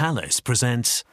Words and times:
Thales 0.00 0.40
presents. 0.40 1.04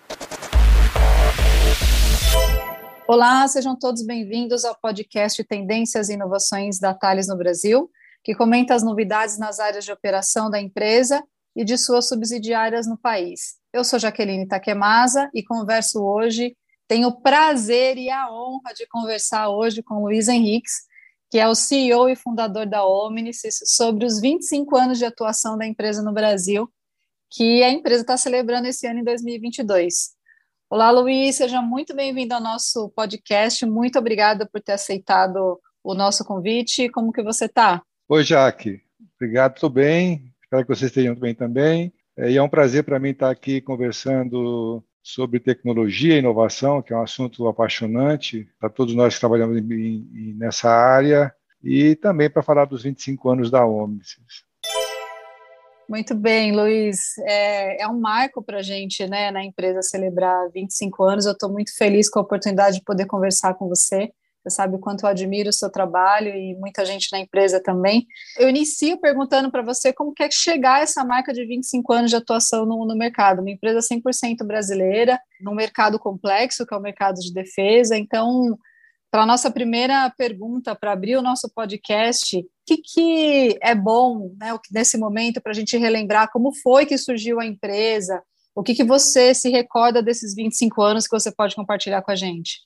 Olá, 3.06 3.46
sejam 3.50 3.78
todos 3.78 4.02
bem-vindos 4.02 4.64
ao 4.64 4.80
podcast 4.80 5.44
Tendências 5.44 6.08
e 6.08 6.14
Inovações 6.14 6.80
da 6.80 6.94
Thales 6.94 7.28
no 7.28 7.38
Brasil, 7.38 7.92
que 8.24 8.34
comenta 8.34 8.74
as 8.74 8.84
novidades 8.84 9.38
nas 9.38 9.60
áreas 9.60 9.84
de 9.84 9.92
operação 9.92 10.50
da 10.50 10.62
empresa 10.62 11.22
e 11.54 11.66
de 11.66 11.78
suas 11.78 12.08
subsidiárias 12.08 12.88
no 12.88 12.98
país. 12.98 13.58
Eu 13.74 13.84
sou 13.84 14.00
Jaqueline 14.00 14.48
Takemasa 14.48 15.30
e 15.34 15.44
converso 15.44 16.02
hoje, 16.02 16.56
tenho 16.88 17.10
o 17.10 17.22
prazer 17.22 17.98
e 17.98 18.10
a 18.10 18.32
honra 18.32 18.74
de 18.74 18.88
conversar 18.88 19.50
hoje 19.50 19.84
com 19.84 20.02
Luiz 20.02 20.30
Henriques, 20.30 20.88
que 21.30 21.38
é 21.38 21.46
o 21.46 21.56
CEO 21.56 22.08
e 22.08 22.16
fundador 22.16 22.66
da 22.66 22.88
Omnisys, 22.88 23.60
sobre 23.66 24.06
os 24.06 24.22
25 24.22 24.78
anos 24.78 24.98
de 24.98 25.04
atuação 25.04 25.58
da 25.58 25.68
empresa 25.68 26.02
no 26.02 26.14
Brasil, 26.14 26.72
que 27.30 27.64
a 27.64 27.70
empresa 27.70 28.02
está 28.02 28.18
celebrando 28.18 28.68
esse 28.68 28.88
ano 28.88 29.00
em 29.00 29.04
2022. 29.04 30.16
Olá, 30.70 30.92
Luiz, 30.92 31.36
seja 31.36 31.62
muito 31.62 31.96
bem-vindo 31.96 32.34
ao 32.34 32.42
nosso 32.42 32.90
podcast. 32.90 33.66
Muito 33.66 33.98
obrigada 34.00 34.46
por 34.46 34.62
ter 34.62 34.74
aceitado 34.74 35.60
o 35.84 35.94
nosso 35.94 36.26
convite. 36.26 36.90
Como 36.90 37.12
que 37.12 37.24
você 37.24 37.46
está? 37.46 37.82
Oi, 38.10 38.24
Jaque. 38.24 38.82
Obrigado, 39.16 39.56
estou 39.56 39.70
bem. 39.70 40.34
Espero 40.44 40.64
que 40.64 40.76
vocês 40.76 40.92
estejam 40.92 41.16
bem 41.16 41.34
também. 41.34 41.94
É, 42.18 42.32
e 42.32 42.38
é 42.38 42.44
um 42.44 42.50
prazer 42.50 42.84
para 42.84 43.00
mim 43.00 43.10
estar 43.10 43.30
aqui 43.30 43.62
conversando 43.62 44.84
sobre 45.04 45.40
tecnologia 45.40 46.16
e 46.16 46.20
inovação, 46.20 46.82
que 46.82 46.92
é 46.92 46.98
um 46.98 47.02
assunto 47.02 47.48
apaixonante 47.48 48.50
para 48.60 48.70
todos 48.70 48.94
nós 48.94 49.14
que 49.14 49.20
trabalhamos 49.20 49.58
em, 49.58 49.72
em, 49.72 50.34
nessa 50.34 50.70
área, 50.70 51.34
e 51.64 51.96
também 51.96 52.30
para 52.30 52.44
falar 52.44 52.66
dos 52.66 52.84
25 52.84 53.30
anos 53.30 53.50
da 53.50 53.66
Omnisys. 53.66 54.47
Muito 55.90 56.14
bem, 56.14 56.52
Luiz. 56.52 57.18
É, 57.20 57.84
é 57.84 57.88
um 57.88 58.00
marco 58.00 58.44
para 58.44 58.60
a 58.60 58.62
gente, 58.62 59.08
né, 59.08 59.32
na 59.32 59.44
empresa 59.44 59.82
celebrar 59.82 60.50
25 60.52 61.04
anos. 61.04 61.26
Eu 61.26 61.32
estou 61.32 61.50
muito 61.50 61.74
feliz 61.76 62.10
com 62.10 62.20
a 62.20 62.22
oportunidade 62.22 62.78
de 62.78 62.84
poder 62.84 63.06
conversar 63.06 63.54
com 63.54 63.70
você. 63.70 64.12
Você 64.44 64.50
sabe 64.50 64.76
o 64.76 64.80
quanto 64.80 65.04
eu 65.04 65.10
admiro 65.10 65.50
o 65.50 65.54
seu 65.54 65.70
trabalho 65.70 66.30
e 66.30 66.56
muita 66.56 66.86
gente 66.86 67.08
na 67.12 67.20
empresa 67.20 67.62
também. 67.62 68.06
Eu 68.38 68.50
inicio 68.50 69.00
perguntando 69.00 69.50
para 69.50 69.62
você 69.62 69.94
como 69.94 70.14
quer 70.14 70.30
chegar 70.32 70.76
a 70.76 70.82
essa 70.82 71.04
marca 71.06 71.34
de 71.34 71.46
25 71.46 71.94
anos 71.94 72.12
de 72.12 72.18
atuação 72.18 72.66
no, 72.66 72.86
no 72.86 72.96
mercado. 72.96 73.40
Uma 73.40 73.52
empresa 73.52 73.80
100% 73.80 74.46
brasileira, 74.46 75.20
num 75.42 75.56
mercado 75.56 75.98
complexo, 75.98 76.66
que 76.66 76.74
é 76.74 76.78
o 76.78 76.82
mercado 76.82 77.20
de 77.20 77.34
defesa. 77.34 77.98
Então, 77.98 78.58
para 79.10 79.24
a 79.24 79.26
nossa 79.26 79.50
primeira 79.50 80.10
pergunta, 80.18 80.76
para 80.76 80.92
abrir 80.92 81.16
o 81.18 81.22
nosso 81.22 81.50
podcast, 81.54 82.46
que, 82.68 82.78
que 82.78 83.58
é 83.62 83.74
bom 83.74 84.36
né, 84.38 84.58
nesse 84.72 84.98
momento 84.98 85.40
para 85.42 85.54
a 85.54 85.56
gente 85.56 85.78
relembrar 85.78 86.30
como 86.32 86.54
foi 86.54 86.86
que 86.86 86.98
surgiu 86.98 87.40
a 87.40 87.46
empresa? 87.46 88.22
O 88.54 88.62
que, 88.62 88.76
que 88.76 88.84
você 88.84 89.34
se 89.34 89.50
recorda 89.50 90.04
desses 90.04 90.36
25 90.36 90.82
anos 90.82 91.08
que 91.08 91.18
você 91.18 91.32
pode 91.32 91.56
compartilhar 91.56 92.02
com 92.02 92.12
a 92.12 92.16
gente? 92.16 92.60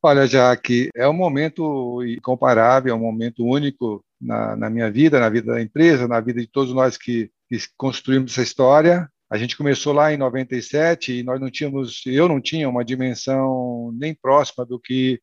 Olha, 0.00 0.26
Jaque, 0.26 0.90
é 0.94 1.08
um 1.08 1.12
momento 1.12 2.04
incomparável, 2.04 2.92
é 2.92 2.96
um 2.96 3.00
momento 3.00 3.44
único 3.44 4.04
na, 4.20 4.54
na, 4.54 4.70
minha 4.70 4.88
vida, 4.90 5.18
na 5.18 5.28
vida 5.28 5.52
da 5.52 5.60
empresa, 5.60 6.06
na 6.06 6.20
vida 6.20 6.40
de 6.40 6.46
todos 6.46 6.72
nós 6.72 6.96
que, 6.96 7.30
que 7.48 7.58
construímos 7.76 8.32
essa 8.32 8.42
história. 8.42 9.10
A 9.28 9.36
gente 9.36 9.56
começou 9.56 9.92
lá 9.92 10.12
em 10.12 10.16
97 10.16 11.14
e 11.14 11.22
nós 11.24 11.40
não 11.40 11.50
tínhamos, 11.50 12.02
eu 12.06 12.28
não 12.28 12.40
tinha 12.40 12.68
uma 12.68 12.84
dimensão 12.84 13.92
nem 13.98 14.14
próxima 14.14 14.64
do 14.64 14.78
que 14.78 15.20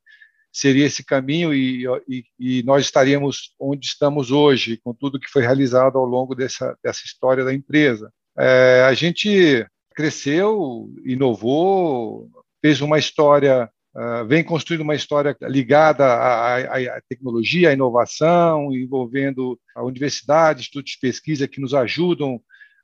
seria 0.55 0.85
esse 0.85 1.03
caminho 1.03 1.53
e, 1.53 1.85
e, 2.07 2.23
e, 2.39 2.63
nós 2.63 2.85
estaríamos 2.85 3.53
onde 3.59 3.87
estamos 3.87 4.31
hoje, 4.31 4.79
com 4.81 4.93
tudo 4.93 5.19
que 5.19 5.29
foi 5.29 5.41
realizado 5.41 5.97
ao 5.97 6.05
longo 6.05 6.33
dessa, 6.33 6.77
dessa 6.81 7.01
história 7.03 7.43
da 7.43 7.53
empresa. 7.53 8.09
É, 8.37 8.85
a 8.87 8.93
gente 8.93 9.67
cresceu, 9.93 10.89
inovou, 11.05 12.29
fez 12.61 12.79
uma 12.81 12.97
história 12.97 13.69
Uh, 13.97 14.27
vem 14.27 14.43
construindo 14.43 14.81
uma 14.81 14.93
história 14.93 15.33
ligada 15.43 16.03
à, 16.05 16.57
à, 16.57 16.97
à, 16.97 17.01
tecnologia, 17.07 17.69
à 17.69 17.71
inovação, 17.73 18.73
envolvendo 18.73 19.57
a 19.73 19.81
universidade, 19.85 20.59
institutos 20.59 20.91
de 20.91 20.99
pesquisa 20.99 21.47
que 21.47 21.61
nos 21.61 21.73
ajudam 21.73 22.41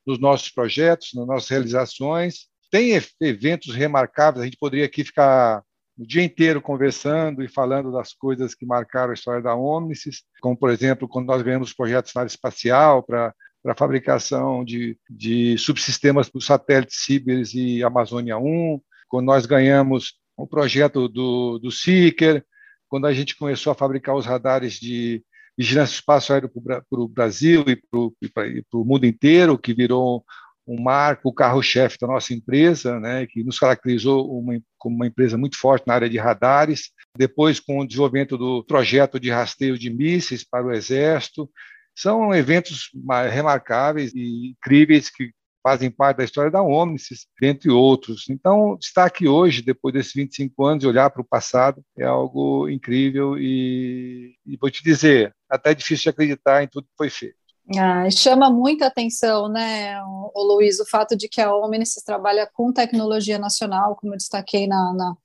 nos 0.07 0.19
nossos 0.19 0.49
projetos, 0.49 1.09
nas 1.13 1.27
nossas 1.27 1.49
realizações. 1.49 2.47
Tem 2.71 2.97
eventos 3.19 3.75
remarcáveis, 3.75 4.41
a 4.41 4.45
gente 4.45 4.55
poderia 4.57 4.85
aqui 4.85 5.03
ficar 5.03 5.61
o 6.01 6.07
dia 6.07 6.23
inteiro 6.23 6.59
conversando 6.59 7.43
e 7.43 7.47
falando 7.47 7.91
das 7.91 8.11
coisas 8.11 8.55
que 8.55 8.65
marcaram 8.65 9.11
a 9.11 9.13
história 9.13 9.41
da 9.41 9.55
Omnisys, 9.55 10.23
como, 10.41 10.57
por 10.57 10.71
exemplo, 10.71 11.07
quando 11.07 11.27
nós 11.27 11.43
vemos 11.43 11.73
projetos 11.73 12.11
na 12.15 12.21
área 12.21 12.29
espacial 12.29 13.03
para 13.03 13.33
para 13.63 13.75
fabricação 13.75 14.65
de, 14.65 14.97
de 15.07 15.55
subsistemas 15.55 16.27
para 16.27 16.39
o 16.39 16.41
satélite 16.41 16.95
Sibers 16.95 17.53
e 17.53 17.83
Amazônia 17.83 18.35
1, 18.35 18.81
quando 19.07 19.27
nós 19.27 19.45
ganhamos 19.45 20.15
o 20.35 20.47
projeto 20.47 21.07
do, 21.07 21.59
do 21.59 21.71
Seeker, 21.71 22.43
quando 22.87 23.05
a 23.05 23.13
gente 23.13 23.37
começou 23.37 23.71
a 23.71 23.75
fabricar 23.75 24.15
os 24.15 24.25
radares 24.25 24.79
de 24.79 25.23
vigilância 25.55 25.93
espaço 25.93 26.33
aéreo 26.33 26.49
para 26.49 26.83
o 26.89 27.07
Brasil 27.07 27.63
e 27.67 27.75
para 27.75 28.79
o 28.79 28.83
mundo 28.83 29.05
inteiro, 29.05 29.59
que 29.59 29.75
virou 29.75 30.25
um 30.71 30.81
marco, 30.81 31.29
o 31.29 31.33
carro-chefe 31.33 31.97
da 31.99 32.07
nossa 32.07 32.33
empresa, 32.33 32.99
né, 32.99 33.25
que 33.27 33.43
nos 33.43 33.59
caracterizou 33.59 34.39
uma, 34.39 34.59
como 34.77 34.95
uma 34.95 35.07
empresa 35.07 35.37
muito 35.37 35.57
forte 35.57 35.85
na 35.85 35.93
área 35.93 36.09
de 36.09 36.17
radares. 36.17 36.91
Depois, 37.17 37.59
com 37.59 37.79
o 37.79 37.87
desenvolvimento 37.87 38.37
do 38.37 38.63
projeto 38.63 39.19
de 39.19 39.29
rastreio 39.29 39.77
de 39.77 39.89
mísseis 39.89 40.43
para 40.43 40.65
o 40.65 40.71
Exército. 40.71 41.49
São 41.93 42.33
eventos 42.33 42.89
remarcáveis 43.29 44.13
e 44.15 44.51
incríveis 44.51 45.09
que 45.09 45.31
fazem 45.61 45.91
parte 45.91 46.17
da 46.17 46.23
história 46.23 46.49
da 46.49 46.61
Omnisys, 46.61 47.27
entre 47.41 47.69
outros. 47.69 48.25
Então, 48.29 48.77
estar 48.81 49.05
aqui 49.05 49.27
hoje, 49.27 49.61
depois 49.61 49.93
desses 49.93 50.13
25 50.13 50.65
anos, 50.65 50.83
e 50.83 50.87
olhar 50.87 51.09
para 51.09 51.21
o 51.21 51.27
passado, 51.27 51.83
é 51.97 52.03
algo 52.03 52.67
incrível 52.69 53.37
e, 53.37 54.35
e 54.45 54.57
vou 54.57 54.71
te 54.71 54.83
dizer, 54.83 55.35
até 55.49 55.71
é 55.71 55.75
difícil 55.75 56.03
de 56.03 56.09
acreditar 56.09 56.63
em 56.63 56.67
tudo 56.67 56.87
que 56.87 56.97
foi 56.97 57.09
feito. 57.09 57.35
Ah, 57.77 58.09
chama 58.09 58.49
muita 58.49 58.87
atenção, 58.87 59.47
né, 59.47 60.01
o, 60.03 60.43
Luiz, 60.43 60.79
o 60.79 60.85
fato 60.85 61.15
de 61.15 61.29
que 61.29 61.39
a 61.39 61.55
Omnisys 61.55 62.03
trabalha 62.03 62.49
com 62.51 62.73
tecnologia 62.73 63.37
nacional, 63.39 63.95
como 63.95 64.13
eu 64.13 64.17
destaquei 64.17 64.67
na, 64.67 64.93
na, 64.93 65.15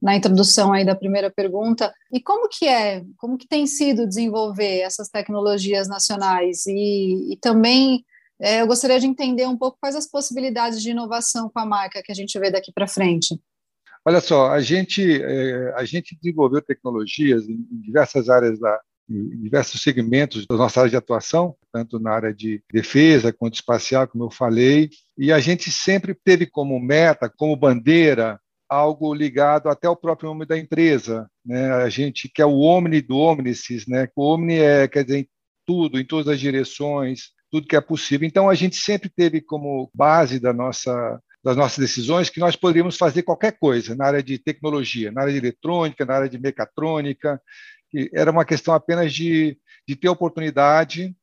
na, 0.00 0.16
introdução 0.16 0.72
aí 0.72 0.84
da 0.84 0.96
primeira 0.96 1.30
pergunta. 1.30 1.92
E 2.12 2.20
como 2.20 2.48
que 2.48 2.66
é, 2.66 3.04
como 3.16 3.38
que 3.38 3.46
tem 3.46 3.66
sido 3.66 4.06
desenvolver 4.06 4.80
essas 4.80 5.08
tecnologias 5.08 5.88
nacionais? 5.88 6.66
E, 6.66 7.34
e 7.34 7.36
também 7.36 8.04
é, 8.40 8.62
eu 8.62 8.66
gostaria 8.66 8.98
de 8.98 9.06
entender 9.06 9.46
um 9.46 9.56
pouco 9.56 9.78
quais 9.80 9.94
as 9.94 10.08
possibilidades 10.08 10.82
de 10.82 10.90
inovação 10.90 11.48
com 11.48 11.60
a 11.60 11.66
marca 11.66 12.02
que 12.02 12.10
a 12.10 12.14
gente 12.14 12.36
vê 12.38 12.50
daqui 12.50 12.72
para 12.72 12.88
frente. 12.88 13.38
Olha 14.04 14.20
só, 14.20 14.50
a 14.50 14.60
gente, 14.60 15.22
é, 15.22 15.72
a 15.76 15.84
gente 15.84 16.18
desenvolveu 16.20 16.60
tecnologias 16.60 17.48
em, 17.48 17.52
em 17.70 17.80
diversas 17.80 18.28
áreas 18.28 18.58
da, 18.58 18.80
em 19.08 19.42
diversos 19.42 19.82
segmentos 19.82 20.46
da 20.46 20.56
nossa 20.56 20.80
área 20.80 20.90
de 20.90 20.96
atuação, 20.96 21.54
tanto 21.72 21.98
na 21.98 22.12
área 22.12 22.32
de 22.32 22.62
defesa 22.72 23.32
quanto 23.32 23.54
espacial, 23.54 24.06
como 24.08 24.24
eu 24.24 24.30
falei, 24.30 24.90
e 25.16 25.32
a 25.32 25.40
gente 25.40 25.70
sempre 25.70 26.14
teve 26.14 26.46
como 26.46 26.78
meta, 26.80 27.28
como 27.28 27.56
bandeira, 27.56 28.40
algo 28.68 29.12
ligado 29.12 29.68
até 29.68 29.86
ao 29.86 29.96
próprio 29.96 30.30
nome 30.30 30.46
da 30.46 30.58
empresa, 30.58 31.28
né? 31.44 31.70
A 31.72 31.90
gente 31.90 32.28
quer 32.28 32.46
o 32.46 32.60
omni 32.60 33.02
do 33.02 33.18
omnisys, 33.18 33.86
né? 33.86 34.08
O 34.16 34.32
omni 34.32 34.54
é, 34.54 34.88
quer 34.88 35.04
dizer, 35.04 35.18
em 35.18 35.28
tudo, 35.66 36.00
em 36.00 36.04
todas 36.04 36.28
as 36.28 36.40
direções, 36.40 37.32
tudo 37.50 37.66
que 37.66 37.76
é 37.76 37.80
possível. 37.82 38.26
Então, 38.26 38.48
a 38.48 38.54
gente 38.54 38.76
sempre 38.76 39.10
teve 39.10 39.42
como 39.42 39.90
base 39.94 40.40
da 40.40 40.54
nossa, 40.54 41.20
das 41.44 41.54
nossas 41.54 41.78
decisões 41.78 42.30
que 42.30 42.40
nós 42.40 42.56
poderíamos 42.56 42.96
fazer 42.96 43.22
qualquer 43.24 43.58
coisa 43.58 43.94
na 43.94 44.06
área 44.06 44.22
de 44.22 44.38
tecnologia, 44.38 45.12
na 45.12 45.20
área 45.20 45.32
de 45.32 45.38
eletrônica, 45.38 46.04
na 46.06 46.14
área 46.14 46.28
de 46.28 46.38
mecatrônica, 46.38 47.40
era 48.12 48.30
uma 48.30 48.44
questão 48.44 48.74
apenas 48.74 49.12
de, 49.12 49.58
de 49.86 49.96
ter 49.96 50.08
oportunidade, 50.08 51.14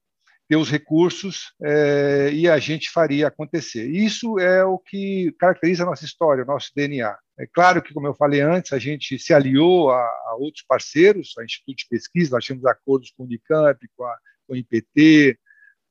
ter 0.49 0.55
os 0.55 0.69
recursos 0.69 1.53
é, 1.61 2.31
e 2.33 2.49
a 2.49 2.57
gente 2.57 2.89
faria 2.89 3.27
acontecer. 3.27 3.87
Isso 3.87 4.39
é 4.39 4.65
o 4.65 4.79
que 4.79 5.31
caracteriza 5.39 5.83
a 5.83 5.85
nossa 5.85 6.05
história, 6.05 6.43
o 6.43 6.47
nosso 6.47 6.71
DNA. 6.75 7.15
É 7.37 7.45
claro 7.45 7.81
que, 7.81 7.93
como 7.93 8.07
eu 8.07 8.15
falei 8.15 8.41
antes, 8.41 8.73
a 8.73 8.79
gente 8.79 9.19
se 9.19 9.31
aliou 9.31 9.91
a, 9.91 10.01
a 10.01 10.35
outros 10.39 10.65
parceiros, 10.67 11.35
a 11.37 11.43
Instituto 11.43 11.77
de 11.77 11.87
Pesquisa, 11.87 12.31
nós 12.31 12.43
tínhamos 12.43 12.65
acordos 12.65 13.13
com 13.15 13.23
o 13.23 13.25
Unicamp, 13.27 13.79
com, 13.95 14.03
a, 14.03 14.17
com 14.47 14.53
o 14.53 14.57
IPT, 14.57 15.39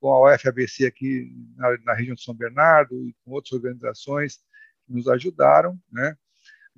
com 0.01 0.13
a 0.13 0.35
UFABC 0.35 0.87
aqui 0.87 1.33
na, 1.57 1.79
na, 1.85 1.95
região 1.95 2.15
de 2.15 2.23
São 2.23 2.35
Bernardo 2.35 2.95
e 3.07 3.15
com 3.25 3.33
outras 3.33 3.53
organizações 3.53 4.39
que 4.87 4.93
nos 4.93 5.09
ajudaram, 5.09 5.79
né? 5.91 6.17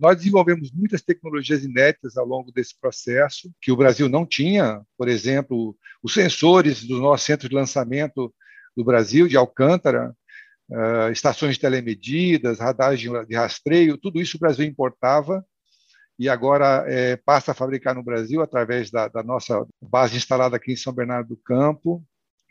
Nós 0.01 0.17
desenvolvemos 0.17 0.73
muitas 0.73 1.03
tecnologias 1.03 1.63
inéditas 1.63 2.17
ao 2.17 2.25
longo 2.25 2.51
desse 2.51 2.75
processo, 2.81 3.53
que 3.61 3.71
o 3.71 3.77
Brasil 3.77 4.09
não 4.09 4.25
tinha, 4.25 4.81
por 4.97 5.09
exemplo, 5.09 5.77
os 6.03 6.15
sensores 6.15 6.85
do 6.85 6.99
nosso 6.99 7.27
centro 7.27 7.49
de 7.49 7.55
lançamento 7.55 8.33
do 8.75 8.83
Brasil, 8.83 9.29
de 9.29 9.37
Alcântara, 9.37 10.17
uh, 10.71 11.13
estações 11.13 11.57
de 11.57 11.61
telemedidas, 11.61 12.61
radares 12.61 12.99
de, 12.99 13.09
de, 13.27 13.37
rastreio, 13.37 13.99
tudo 13.99 14.23
isso 14.23 14.39
o 14.39 14.41
Brasil 14.41 14.65
importava 14.65 15.45
e 16.19 16.29
agora 16.29 16.85
é, 16.87 17.17
passa 17.17 17.53
a 17.53 17.55
fabricar 17.55 17.95
no 17.95 18.03
Brasil 18.03 18.41
através 18.41 18.91
da, 18.91 19.09
da 19.09 19.23
nossa 19.23 19.67
base 19.83 20.17
instalada 20.17 20.57
aqui 20.57 20.73
em 20.73 20.77
São 20.77 20.93
Bernardo 20.93 21.29
do 21.29 21.37
Campo, 21.37 22.03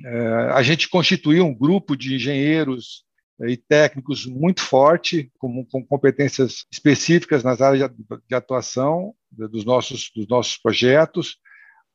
é, 0.03 0.51
a 0.53 0.61
gente 0.61 0.87
constituiu 0.87 1.45
um 1.45 1.53
grupo 1.53 1.95
de 1.95 2.15
engenheiros 2.15 3.03
e 3.47 3.55
técnicos 3.55 4.25
muito 4.25 4.61
forte, 4.61 5.31
com, 5.37 5.65
com 5.65 5.85
competências 5.85 6.65
específicas 6.71 7.43
nas 7.43 7.61
áreas 7.61 7.89
de, 8.27 8.35
atuação 8.35 9.13
dos 9.31 9.63
nossos, 9.63 10.11
dos 10.15 10.27
nossos 10.27 10.57
projetos, 10.57 11.37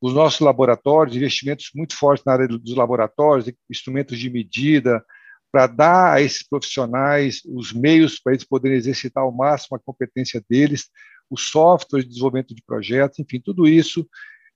os 0.00 0.14
nossos 0.14 0.40
laboratórios, 0.40 1.16
investimentos 1.16 1.70
muito 1.74 1.96
fortes 1.96 2.24
na 2.24 2.32
área 2.32 2.48
dos 2.48 2.74
laboratórios, 2.74 3.50
instrumentos 3.70 4.18
de 4.18 4.30
medida, 4.30 5.04
para 5.52 5.66
dar 5.66 6.14
a 6.14 6.20
esses 6.20 6.46
profissionais 6.46 7.42
os 7.46 7.72
meios 7.72 8.18
para 8.18 8.32
eles 8.32 8.44
poderem 8.44 8.76
exercitar 8.76 9.22
ao 9.22 9.32
máximo 9.32 9.76
a 9.76 9.80
competência 9.80 10.42
deles, 10.48 10.88
o 11.30 11.36
software 11.36 12.02
de 12.02 12.08
desenvolvimento 12.08 12.54
de 12.54 12.62
projetos, 12.66 13.18
enfim, 13.18 13.40
tudo 13.40 13.66
isso 13.66 14.06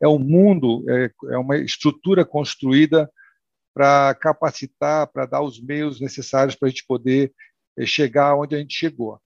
é 0.00 0.08
um 0.08 0.18
mundo, 0.18 0.84
é, 0.88 1.10
é 1.32 1.38
uma 1.38 1.56
estrutura 1.56 2.24
construída 2.24 3.10
para 3.78 4.12
capacitar, 4.16 5.06
para 5.06 5.24
dar 5.24 5.40
os 5.40 5.62
meios 5.62 6.00
necessários 6.00 6.56
para 6.56 6.66
a 6.66 6.68
gente 6.68 6.84
poder 6.84 7.32
é, 7.78 7.86
chegar 7.86 8.34
onde 8.34 8.56
a 8.56 8.58
gente 8.58 8.74
chegou. 8.74 9.20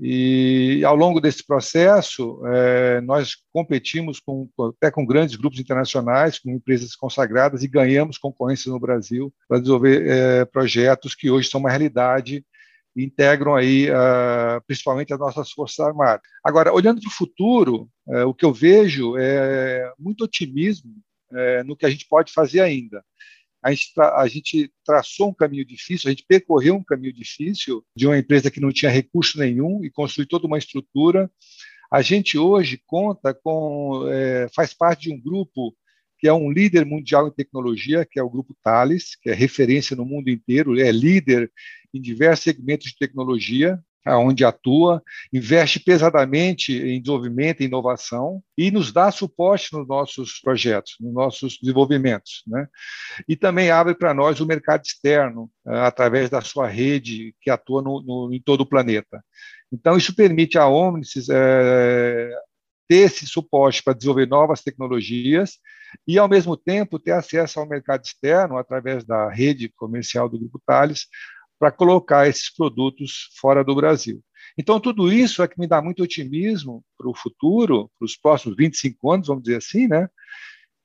E 0.00 0.82
ao 0.84 0.96
longo 0.96 1.20
desse 1.20 1.46
processo, 1.46 2.44
é, 2.44 3.00
nós 3.02 3.36
competimos 3.52 4.18
com, 4.18 4.48
até 4.76 4.90
com 4.90 5.06
grandes 5.06 5.36
grupos 5.36 5.60
internacionais, 5.60 6.40
com 6.40 6.50
empresas 6.50 6.96
consagradas 6.96 7.62
e 7.62 7.68
ganhamos 7.68 8.18
concorrência 8.18 8.68
no 8.68 8.80
Brasil 8.80 9.32
para 9.46 9.60
desenvolver 9.60 10.04
é, 10.08 10.44
projetos 10.44 11.14
que 11.14 11.30
hoje 11.30 11.48
são 11.48 11.60
uma 11.60 11.70
realidade 11.70 12.44
e 12.96 13.04
integram 13.04 13.54
aí 13.54 13.90
uh, 13.90 14.62
principalmente 14.68 15.12
as 15.12 15.18
nossas 15.18 15.50
forças 15.50 15.80
armadas. 15.80 16.22
Agora, 16.44 16.72
olhando 16.72 17.00
para 17.00 17.08
o 17.08 17.12
futuro, 17.12 17.88
o 18.24 18.32
que 18.32 18.44
eu 18.44 18.52
vejo 18.52 19.16
é 19.18 19.92
muito 19.98 20.22
otimismo 20.22 20.92
no 21.66 21.76
que 21.76 21.84
a 21.84 21.90
gente 21.90 22.06
pode 22.08 22.32
fazer 22.32 22.60
ainda 22.60 23.04
a 23.64 23.70
gente, 23.70 23.92
a 23.98 24.28
gente 24.28 24.70
traçou 24.84 25.30
um 25.30 25.34
caminho 25.34 25.64
difícil, 25.64 26.08
a 26.08 26.10
gente 26.10 26.26
percorreu 26.28 26.74
um 26.74 26.84
caminho 26.84 27.14
difícil 27.14 27.82
de 27.96 28.06
uma 28.06 28.18
empresa 28.18 28.50
que 28.50 28.60
não 28.60 28.70
tinha 28.70 28.90
recurso 28.90 29.38
nenhum 29.38 29.82
e 29.82 29.90
construiu 29.90 30.28
toda 30.28 30.46
uma 30.46 30.58
estrutura. 30.58 31.30
A 31.90 32.02
gente 32.02 32.36
hoje 32.36 32.78
conta 32.86 33.32
com, 33.32 34.06
é, 34.10 34.48
faz 34.54 34.74
parte 34.74 35.04
de 35.04 35.14
um 35.14 35.18
grupo 35.18 35.74
que 36.18 36.28
é 36.28 36.32
um 36.32 36.50
líder 36.50 36.84
mundial 36.84 37.26
em 37.26 37.30
tecnologia, 37.30 38.04
que 38.04 38.20
é 38.20 38.22
o 38.22 38.28
Grupo 38.28 38.54
Thales, 38.62 39.16
que 39.16 39.30
é 39.30 39.34
referência 39.34 39.96
no 39.96 40.04
mundo 40.04 40.28
inteiro, 40.28 40.78
é 40.78 40.92
líder 40.92 41.50
em 41.92 42.00
diversos 42.02 42.44
segmentos 42.44 42.90
de 42.90 42.98
tecnologia, 42.98 43.82
onde 44.06 44.44
atua, 44.44 45.02
investe 45.32 45.80
pesadamente 45.80 46.72
em 46.72 47.00
desenvolvimento 47.00 47.62
e 47.62 47.66
inovação 47.66 48.42
e 48.56 48.70
nos 48.70 48.92
dá 48.92 49.10
suporte 49.10 49.72
nos 49.72 49.88
nossos 49.88 50.40
projetos, 50.40 50.96
nos 51.00 51.14
nossos 51.14 51.58
desenvolvimentos. 51.60 52.42
Né? 52.46 52.66
E 53.26 53.34
também 53.34 53.70
abre 53.70 53.94
para 53.94 54.12
nós 54.12 54.40
o 54.40 54.46
mercado 54.46 54.82
externo, 54.84 55.50
eh, 55.66 55.78
através 55.80 56.28
da 56.28 56.42
sua 56.42 56.66
rede 56.66 57.34
que 57.40 57.50
atua 57.50 57.80
no, 57.82 58.02
no, 58.02 58.34
em 58.34 58.40
todo 58.40 58.60
o 58.60 58.68
planeta. 58.68 59.24
Então, 59.72 59.96
isso 59.96 60.14
permite 60.14 60.58
à 60.58 60.68
Omnis 60.68 61.28
é, 61.28 62.30
ter 62.88 62.96
esse 62.96 63.26
suporte 63.26 63.82
para 63.82 63.94
desenvolver 63.94 64.26
novas 64.26 64.62
tecnologias 64.62 65.58
e, 66.06 66.18
ao 66.18 66.28
mesmo 66.28 66.56
tempo, 66.56 66.98
ter 66.98 67.12
acesso 67.12 67.58
ao 67.58 67.68
mercado 67.68 68.04
externo 68.04 68.56
através 68.56 69.04
da 69.04 69.28
rede 69.30 69.68
comercial 69.70 70.28
do 70.28 70.38
Grupo 70.38 70.60
Thales, 70.64 71.06
para 71.64 71.72
colocar 71.72 72.28
esses 72.28 72.54
produtos 72.54 73.30
fora 73.40 73.64
do 73.64 73.74
Brasil. 73.74 74.22
Então, 74.58 74.78
tudo 74.78 75.10
isso 75.10 75.42
é 75.42 75.48
que 75.48 75.58
me 75.58 75.66
dá 75.66 75.80
muito 75.80 76.02
otimismo 76.02 76.84
para 76.98 77.08
o 77.08 77.14
futuro, 77.16 77.90
para 77.98 78.04
os 78.04 78.14
próximos 78.18 78.54
25 78.54 79.10
anos, 79.10 79.28
vamos 79.28 79.44
dizer 79.44 79.56
assim, 79.56 79.88
né? 79.88 80.06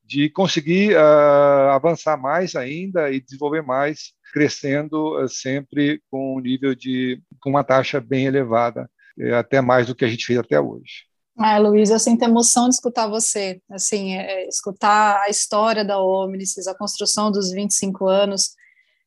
de 0.06 0.30
conseguir 0.30 0.96
uh, 0.96 1.70
avançar 1.72 2.16
mais 2.16 2.56
ainda 2.56 3.12
e 3.12 3.20
desenvolver 3.20 3.62
mais, 3.62 4.14
crescendo 4.32 5.22
uh, 5.22 5.28
sempre 5.28 6.02
com 6.10 6.38
um 6.38 6.40
nível 6.40 6.74
de, 6.74 7.22
com 7.42 7.50
uma 7.50 7.64
taxa 7.64 8.00
bem 8.00 8.26
elevada, 8.26 8.90
uh, 9.20 9.36
até 9.36 9.60
mais 9.60 9.88
do 9.88 9.94
que 9.94 10.06
a 10.06 10.08
gente 10.08 10.26
fez 10.26 10.40
até 10.40 10.62
hoje. 10.62 11.10
Ah, 11.38 11.58
Luiz, 11.58 11.90
eu 11.90 12.00
sinto 12.00 12.24
emoção 12.24 12.70
de 12.70 12.76
escutar 12.76 13.08
você, 13.08 13.62
assim, 13.70 14.16
é, 14.16 14.48
escutar 14.48 15.22
a 15.24 15.30
história 15.30 15.84
da 15.84 16.02
Omnisys, 16.02 16.68
a 16.68 16.76
construção 16.76 17.30
dos 17.30 17.52
25 17.52 18.08
anos, 18.08 18.56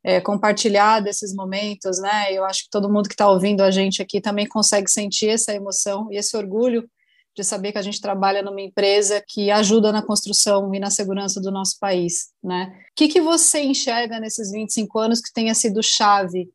é, 0.04 0.20
compartilhar 0.20 1.00
desses 1.00 1.34
momentos, 1.34 2.00
né? 2.00 2.32
Eu 2.32 2.44
acho 2.44 2.64
que 2.64 2.70
todo 2.70 2.90
mundo 2.90 3.08
que 3.08 3.14
está 3.14 3.28
ouvindo 3.28 3.62
a 3.62 3.70
gente 3.70 4.02
aqui 4.02 4.20
também 4.20 4.46
consegue 4.46 4.90
sentir 4.90 5.28
essa 5.28 5.54
emoção 5.54 6.08
e 6.10 6.16
esse 6.16 6.36
orgulho 6.36 6.88
de 7.34 7.42
saber 7.42 7.72
que 7.72 7.78
a 7.78 7.82
gente 7.82 8.00
trabalha 8.00 8.42
numa 8.42 8.60
empresa 8.60 9.22
que 9.26 9.50
ajuda 9.50 9.90
na 9.90 10.02
construção 10.02 10.74
e 10.74 10.78
na 10.78 10.90
segurança 10.90 11.40
do 11.40 11.50
nosso 11.50 11.78
país, 11.78 12.30
né? 12.42 12.74
O 12.90 12.94
que, 12.94 13.08
que 13.08 13.20
você 13.20 13.60
enxerga 13.62 14.20
nesses 14.20 14.50
25 14.50 14.98
anos 14.98 15.20
que 15.20 15.32
tenha 15.32 15.54
sido 15.54 15.82
chave 15.82 16.50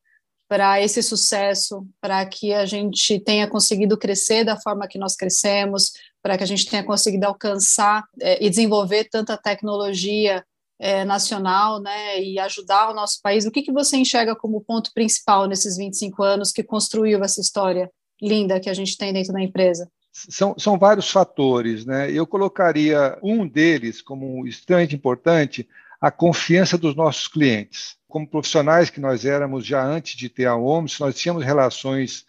para 0.47 0.81
esse 0.81 1.01
sucesso, 1.03 1.85
para 1.99 2.25
que 2.25 2.53
a 2.53 2.65
gente 2.65 3.19
tenha 3.19 3.47
conseguido 3.47 3.97
crescer 3.97 4.43
da 4.45 4.55
forma 4.55 4.87
que 4.87 4.97
nós 4.97 5.15
crescemos, 5.15 5.91
para 6.21 6.37
que 6.37 6.43
a 6.43 6.47
gente 6.47 6.69
tenha 6.69 6.83
conseguido 6.83 7.25
alcançar 7.25 8.03
é, 8.21 8.43
e 8.43 8.49
desenvolver 8.49 9.05
tanta 9.05 9.35
tecnologia 9.35 10.45
é, 10.79 11.03
nacional, 11.03 11.81
né, 11.81 12.21
e 12.21 12.39
ajudar 12.39 12.89
o 12.89 12.93
nosso 12.93 13.19
país, 13.21 13.45
o 13.45 13.51
que, 13.51 13.63
que 13.63 13.71
você 13.71 13.97
enxerga 13.97 14.35
como 14.35 14.61
ponto 14.61 14.91
principal 14.93 15.47
nesses 15.47 15.77
25 15.77 16.23
anos 16.23 16.51
que 16.51 16.63
construiu 16.63 17.23
essa 17.23 17.41
história 17.41 17.89
linda 18.21 18.59
que 18.59 18.69
a 18.69 18.73
gente 18.73 18.97
tem 18.97 19.13
dentro 19.13 19.33
da 19.33 19.41
empresa? 19.41 19.89
São, 20.11 20.55
são 20.57 20.79
vários 20.79 21.11
fatores, 21.11 21.85
né? 21.85 22.11
Eu 22.11 22.25
colocaria 22.25 23.17
um 23.21 23.47
deles 23.47 24.01
como 24.01 24.47
extremamente 24.47 24.95
importante, 24.95 25.67
a 26.01 26.09
confiança 26.09 26.77
dos 26.77 26.95
nossos 26.95 27.27
clientes. 27.27 27.95
Como 28.07 28.27
profissionais 28.27 28.89
que 28.89 28.99
nós 28.99 29.25
éramos 29.25 29.65
já 29.65 29.83
antes 29.83 30.15
de 30.15 30.29
ter 30.29 30.45
a 30.45 30.55
OMS, 30.55 30.99
nós 30.99 31.15
tínhamos 31.15 31.43
relações 31.43 32.25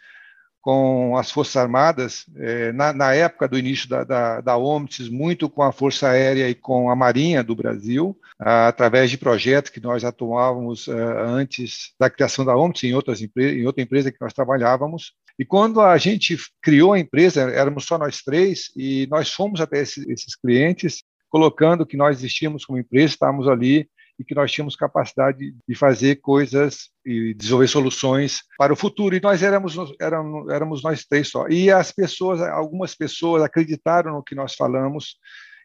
com 0.60 1.16
as 1.16 1.30
Forças 1.30 1.56
Armadas, 1.56 2.26
eh, 2.36 2.72
na, 2.72 2.92
na, 2.92 3.14
época 3.14 3.48
do 3.48 3.58
início 3.58 3.88
da, 3.88 4.04
da, 4.04 4.40
da 4.40 4.56
OMTS, 4.56 5.08
muito 5.08 5.48
com 5.48 5.62
a 5.62 5.72
Força 5.72 6.08
Aérea 6.08 6.48
e 6.48 6.54
com 6.54 6.90
a 6.90 6.96
Marinha 6.96 7.42
do 7.42 7.54
Brasil, 7.54 8.18
através 8.38 9.10
de 9.10 9.18
projetos 9.18 9.70
que 9.70 9.80
nós 9.80 10.04
atuávamos 10.04 10.88
ah, 10.88 11.22
antes 11.26 11.92
da 11.98 12.10
criação 12.10 12.44
da 12.44 12.56
OMTS, 12.56 12.84
em, 12.84 12.94
outras 12.94 13.20
em 13.22 13.66
outra 13.66 13.82
empresa 13.82 14.12
que 14.12 14.20
nós 14.20 14.32
trabalhávamos. 14.32 15.12
E 15.38 15.44
quando 15.44 15.80
a 15.80 15.96
gente 15.96 16.36
criou 16.60 16.92
a 16.92 16.98
empresa, 16.98 17.42
éramos 17.42 17.84
só 17.84 17.96
nós 17.96 18.22
três, 18.22 18.70
e 18.76 19.06
nós 19.10 19.32
fomos 19.32 19.60
até 19.60 19.80
esses, 19.80 20.06
esses 20.08 20.34
clientes, 20.34 21.02
colocando 21.28 21.86
que 21.86 21.96
nós 21.96 22.18
existíamos 22.18 22.64
como 22.64 22.78
empresa, 22.78 23.14
estávamos 23.14 23.46
ali 23.48 23.88
e 24.18 24.24
que 24.24 24.34
nós 24.34 24.50
tínhamos 24.50 24.74
capacidade 24.74 25.54
de 25.66 25.74
fazer 25.74 26.16
coisas 26.16 26.88
e 27.06 27.34
desenvolver 27.34 27.68
soluções 27.68 28.42
para 28.58 28.72
o 28.72 28.76
futuro. 28.76 29.14
E 29.14 29.20
nós 29.20 29.42
éramos, 29.42 29.76
éramos, 30.00 30.48
éramos 30.50 30.82
nós 30.82 31.04
três 31.04 31.28
só. 31.28 31.46
E 31.48 31.70
as 31.70 31.92
pessoas, 31.92 32.40
algumas 32.40 32.94
pessoas 32.94 33.42
acreditaram 33.42 34.14
no 34.14 34.22
que 34.22 34.34
nós 34.34 34.54
falamos 34.54 35.16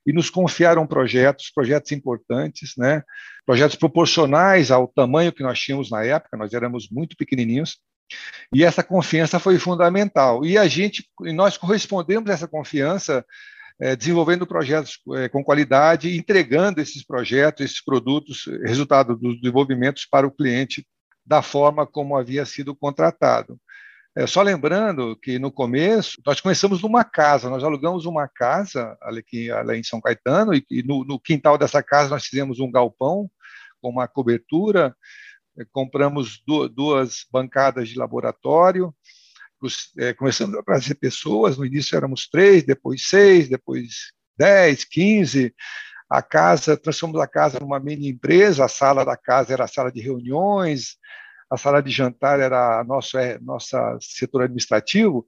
e 0.05 0.13
nos 0.13 0.29
confiaram 0.29 0.86
projetos, 0.86 1.50
projetos 1.50 1.91
importantes, 1.91 2.74
né? 2.77 3.01
projetos 3.45 3.75
proporcionais 3.75 4.69
ao 4.69 4.88
tamanho 4.88 5.31
que 5.31 5.43
nós 5.43 5.60
tínhamos 5.60 5.89
na 5.89 6.03
época, 6.03 6.38
nós 6.38 6.53
éramos 6.53 6.89
muito 6.91 7.15
pequenininhos, 7.15 7.79
e 8.53 8.63
essa 8.63 8.83
confiança 8.83 9.39
foi 9.39 9.57
fundamental. 9.57 10.45
E 10.45 10.57
a 10.57 10.67
gente, 10.67 11.10
nós 11.33 11.57
correspondemos 11.57 12.29
a 12.29 12.33
essa 12.33 12.48
confiança 12.48 13.25
desenvolvendo 13.95 14.47
projetos 14.47 14.99
é, 15.15 15.27
com 15.27 15.43
qualidade, 15.43 16.15
entregando 16.15 16.79
esses 16.79 17.03
projetos, 17.05 17.65
esses 17.65 17.83
produtos, 17.83 18.45
resultado 18.63 19.15
dos 19.15 19.39
desenvolvimentos 19.41 20.05
para 20.05 20.27
o 20.27 20.31
cliente 20.31 20.85
da 21.25 21.41
forma 21.41 21.85
como 21.87 22.17
havia 22.17 22.45
sido 22.45 22.75
contratado. 22.75 23.59
É, 24.15 24.27
só 24.27 24.43
lembrando 24.43 25.17
que 25.17 25.39
no 25.39 25.51
começo 25.51 26.21
nós 26.23 26.39
começamos 26.39 26.83
numa 26.83 27.03
casa, 27.03 27.49
nós 27.49 27.63
alugamos 27.63 28.05
uma 28.05 28.27
casa 28.27 28.95
ali, 29.01 29.23
em 29.75 29.83
São 29.83 29.99
Caetano 29.99 30.53
e, 30.53 30.83
no, 30.83 31.19
quintal 31.19 31.57
dessa 31.57 31.81
casa 31.81 32.11
nós 32.11 32.25
fizemos 32.25 32.59
um 32.59 32.71
galpão 32.71 33.27
com 33.81 33.89
uma 33.89 34.07
cobertura, 34.07 34.95
é, 35.57 35.65
compramos 35.71 36.43
duas 36.45 37.25
bancadas 37.31 37.89
de 37.89 37.97
laboratório, 37.97 38.93
é, 39.98 40.13
começamos 40.13 40.55
a 40.58 40.63
trazer 40.63 40.96
pessoas, 40.96 41.58
no 41.58 41.65
início 41.65 41.96
éramos 41.96 42.27
três, 42.27 42.63
depois 42.63 43.08
seis, 43.08 43.48
depois 43.50 44.12
dez, 44.38 44.84
quinze, 44.84 45.53
a 46.10 46.22
casa, 46.22 46.77
transformamos 46.77 47.22
a 47.22 47.27
casa 47.27 47.60
numa 47.60 47.79
mini 47.79 48.10
empresa, 48.10 48.65
a 48.65 48.67
sala 48.67 49.03
da 49.03 49.17
casa 49.17 49.53
era 49.53 49.63
a 49.63 49.67
sala 49.67 49.91
de 49.91 50.01
reuniões, 50.01 50.98
a 51.50 51.58
sala 51.58 51.82
de 51.82 51.91
jantar 51.91 52.39
era 52.39 52.84
nosso 52.84 53.17
é, 53.17 53.39
nossa 53.39 53.98
setor 54.01 54.43
administrativo, 54.43 55.25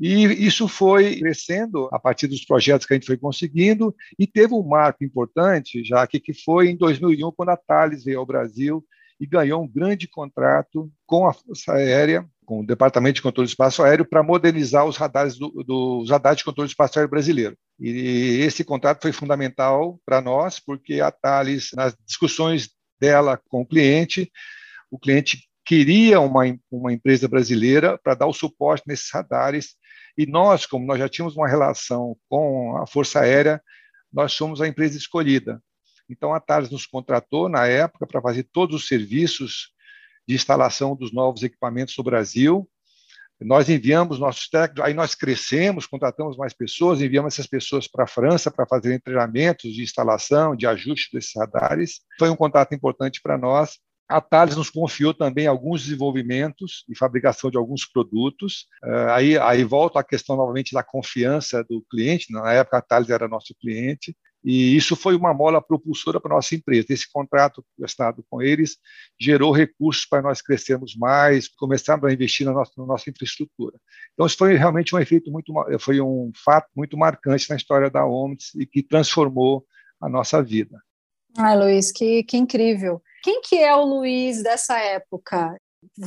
e 0.00 0.24
isso 0.46 0.66
foi 0.66 1.18
crescendo 1.20 1.88
a 1.92 1.98
partir 1.98 2.26
dos 2.26 2.44
projetos 2.44 2.86
que 2.86 2.92
a 2.92 2.96
gente 2.96 3.06
foi 3.06 3.16
conseguindo, 3.16 3.94
e 4.18 4.26
teve 4.26 4.54
um 4.54 4.66
marco 4.66 5.04
importante, 5.04 5.84
já 5.84 6.06
que, 6.06 6.18
que 6.18 6.32
foi 6.32 6.68
em 6.70 6.76
2001, 6.76 7.30
quando 7.32 7.50
a 7.50 7.56
Thales 7.56 8.04
veio 8.04 8.18
ao 8.18 8.26
Brasil 8.26 8.84
e 9.22 9.26
ganhou 9.26 9.62
um 9.62 9.68
grande 9.68 10.08
contrato 10.08 10.90
com 11.06 11.28
a 11.28 11.32
Força 11.32 11.74
Aérea 11.74 12.28
com 12.44 12.58
o 12.58 12.66
Departamento 12.66 13.14
de 13.14 13.22
Controle 13.22 13.46
do 13.46 13.50
Espaço 13.50 13.80
Aéreo 13.80 14.04
para 14.04 14.20
modernizar 14.20 14.84
os 14.84 14.96
radares 14.96 15.38
do, 15.38 15.48
do, 15.62 16.04
radares 16.04 16.38
de 16.38 16.44
controle 16.44 16.66
do 16.66 16.72
espaço 16.72 16.98
aéreo 16.98 17.08
brasileiro. 17.08 17.56
E 17.78 18.40
esse 18.40 18.64
contrato 18.64 19.02
foi 19.02 19.12
fundamental 19.12 20.00
para 20.04 20.20
nós, 20.20 20.58
porque 20.58 21.00
a 21.00 21.12
Thales, 21.12 21.70
nas 21.72 21.96
discussões 22.04 22.70
dela 23.00 23.40
com 23.48 23.62
o 23.62 23.66
cliente, 23.66 24.28
o 24.90 24.98
cliente 24.98 25.48
queria 25.64 26.20
uma, 26.20 26.42
uma 26.68 26.92
empresa 26.92 27.28
brasileira 27.28 27.96
para 28.02 28.16
dar 28.16 28.26
o 28.26 28.34
suporte 28.34 28.82
nesses 28.88 29.08
radares, 29.12 29.76
e 30.18 30.26
nós, 30.26 30.66
como 30.66 30.84
nós 30.84 30.98
já 30.98 31.08
tínhamos 31.08 31.36
uma 31.36 31.48
relação 31.48 32.16
com 32.28 32.76
a 32.76 32.88
Força 32.88 33.20
Aérea, 33.20 33.62
nós 34.12 34.32
somos 34.32 34.60
a 34.60 34.66
empresa 34.66 34.98
escolhida. 34.98 35.62
Então, 36.08 36.34
a 36.34 36.40
Thales 36.40 36.70
nos 36.70 36.86
contratou, 36.86 37.48
na 37.48 37.66
época, 37.66 38.06
para 38.06 38.20
fazer 38.20 38.44
todos 38.52 38.76
os 38.76 38.88
serviços 38.88 39.72
de 40.26 40.34
instalação 40.34 40.94
dos 40.94 41.12
novos 41.12 41.42
equipamentos 41.42 41.96
no 41.96 42.04
Brasil. 42.04 42.68
Nós 43.40 43.68
enviamos 43.68 44.18
nossos 44.18 44.48
técnicos, 44.48 44.84
aí 44.84 44.94
nós 44.94 45.14
crescemos, 45.14 45.86
contratamos 45.86 46.36
mais 46.36 46.52
pessoas, 46.52 47.00
enviamos 47.00 47.34
essas 47.34 47.46
pessoas 47.46 47.88
para 47.88 48.04
a 48.04 48.06
França 48.06 48.50
para 48.50 48.66
fazer 48.66 49.00
treinamentos 49.02 49.72
de 49.72 49.82
instalação, 49.82 50.54
de 50.54 50.66
ajuste 50.66 51.10
desses 51.12 51.32
radares. 51.34 52.00
Foi 52.18 52.30
um 52.30 52.36
contato 52.36 52.72
importante 52.74 53.20
para 53.20 53.36
nós. 53.36 53.78
A 54.08 54.20
Thales 54.20 54.56
nos 54.56 54.68
confiou 54.68 55.14
também 55.14 55.46
alguns 55.46 55.82
desenvolvimentos 55.84 56.84
e 56.88 56.96
fabricação 56.96 57.50
de 57.50 57.56
alguns 57.56 57.86
produtos. 57.86 58.66
Uh, 58.84 59.10
aí, 59.10 59.38
aí 59.38 59.64
volta 59.64 60.00
a 60.00 60.04
questão 60.04 60.36
novamente 60.36 60.74
da 60.74 60.82
confiança 60.82 61.64
do 61.64 61.82
cliente. 61.90 62.30
Na 62.30 62.52
época, 62.52 62.78
a 62.78 62.82
Thales 62.82 63.08
era 63.08 63.26
nosso 63.26 63.54
cliente. 63.58 64.14
E 64.44 64.76
isso 64.76 64.96
foi 64.96 65.14
uma 65.14 65.32
mola 65.32 65.62
propulsora 65.62 66.20
para 66.20 66.32
a 66.32 66.36
nossa 66.36 66.54
empresa. 66.54 66.86
Esse 66.90 67.10
contrato 67.10 67.64
assinado 67.82 68.24
com 68.28 68.42
eles 68.42 68.76
gerou 69.20 69.52
recursos 69.52 70.04
para 70.04 70.22
nós 70.22 70.42
crescermos 70.42 70.96
mais, 70.96 71.48
começarmos 71.48 72.10
a 72.10 72.12
investir 72.12 72.44
na 72.44 72.52
nossa, 72.52 72.72
na 72.76 72.84
nossa 72.84 73.08
infraestrutura. 73.08 73.76
Então, 74.12 74.26
isso 74.26 74.36
foi 74.36 74.56
realmente 74.56 74.94
um 74.94 74.98
efeito 74.98 75.30
muito, 75.30 75.52
foi 75.78 76.00
um 76.00 76.32
fato 76.44 76.68
muito 76.74 76.96
marcante 76.96 77.48
na 77.48 77.56
história 77.56 77.88
da 77.88 78.04
Omnis 78.04 78.52
e 78.56 78.66
que 78.66 78.82
transformou 78.82 79.64
a 80.00 80.08
nossa 80.08 80.42
vida. 80.42 80.82
Ai, 81.38 81.56
Luiz, 81.56 81.92
que, 81.92 82.24
que 82.24 82.36
incrível. 82.36 83.00
Quem 83.22 83.40
que 83.40 83.56
é 83.56 83.74
o 83.74 83.84
Luiz 83.84 84.42
dessa 84.42 84.78
época? 84.78 85.56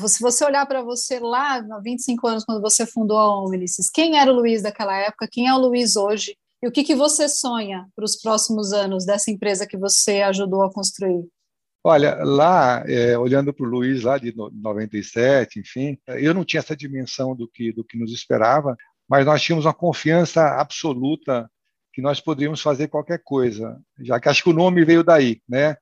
Se 0.08 0.22
você 0.22 0.44
olhar 0.46 0.66
para 0.66 0.84
você 0.84 1.20
lá, 1.20 1.56
há 1.56 1.80
25 1.80 2.28
anos, 2.28 2.46
quando 2.46 2.62
você 2.62 2.86
fundou 2.86 3.18
a 3.18 3.42
Omnis, 3.42 3.90
quem 3.94 4.20
era 4.20 4.32
o 4.32 4.36
Luiz 4.36 4.62
daquela 4.62 4.96
época? 4.98 5.28
Quem 5.30 5.48
é 5.48 5.54
o 5.54 5.58
Luiz 5.58 5.96
hoje? 5.96 6.38
E 6.66 6.68
o 6.68 6.72
que, 6.72 6.84
que 6.84 6.96
você 6.96 7.30
sonha 7.30 7.88
para 7.96 8.04
os 8.04 8.16
próximos 8.16 8.74
anos 8.74 9.06
dessa 9.06 9.30
empresa 9.30 9.68
que 9.68 9.78
você 9.78 10.24
ajudou 10.24 10.64
a 10.64 10.74
construir? 10.74 11.24
Olha, 11.84 12.16
lá, 12.24 12.84
é, 12.88 13.16
olhando 13.16 13.54
para 13.54 13.68
o 13.68 13.70
Luiz 13.70 14.02
lá 14.02 14.18
de 14.18 14.34
97, 14.36 15.60
enfim, 15.60 15.96
eu 16.08 16.34
não 16.34 16.44
tinha 16.44 16.62
essa 16.62 16.76
dimensão 16.76 17.36
do 17.36 17.48
que, 17.48 17.72
do 17.72 17.84
que 17.84 18.00
nos 18.00 18.12
esperava, 18.12 18.76
mas 19.08 19.28
nós 19.28 19.44
tínhamos 19.44 19.66
uma 19.66 19.76
confiança 19.76 20.60
absoluta 20.60 21.48
que 21.94 22.02
nós 22.02 22.20
poderíamos 22.20 22.62
fazer 22.62 22.88
qualquer 22.88 23.22
coisa, 23.24 23.80
já 24.00 24.20
que 24.20 24.28
acho 24.28 24.42
que 24.42 24.50
o 24.50 24.54
nome 24.54 24.84
veio 24.84 25.04
daí, 25.04 25.44
né? 25.48 25.78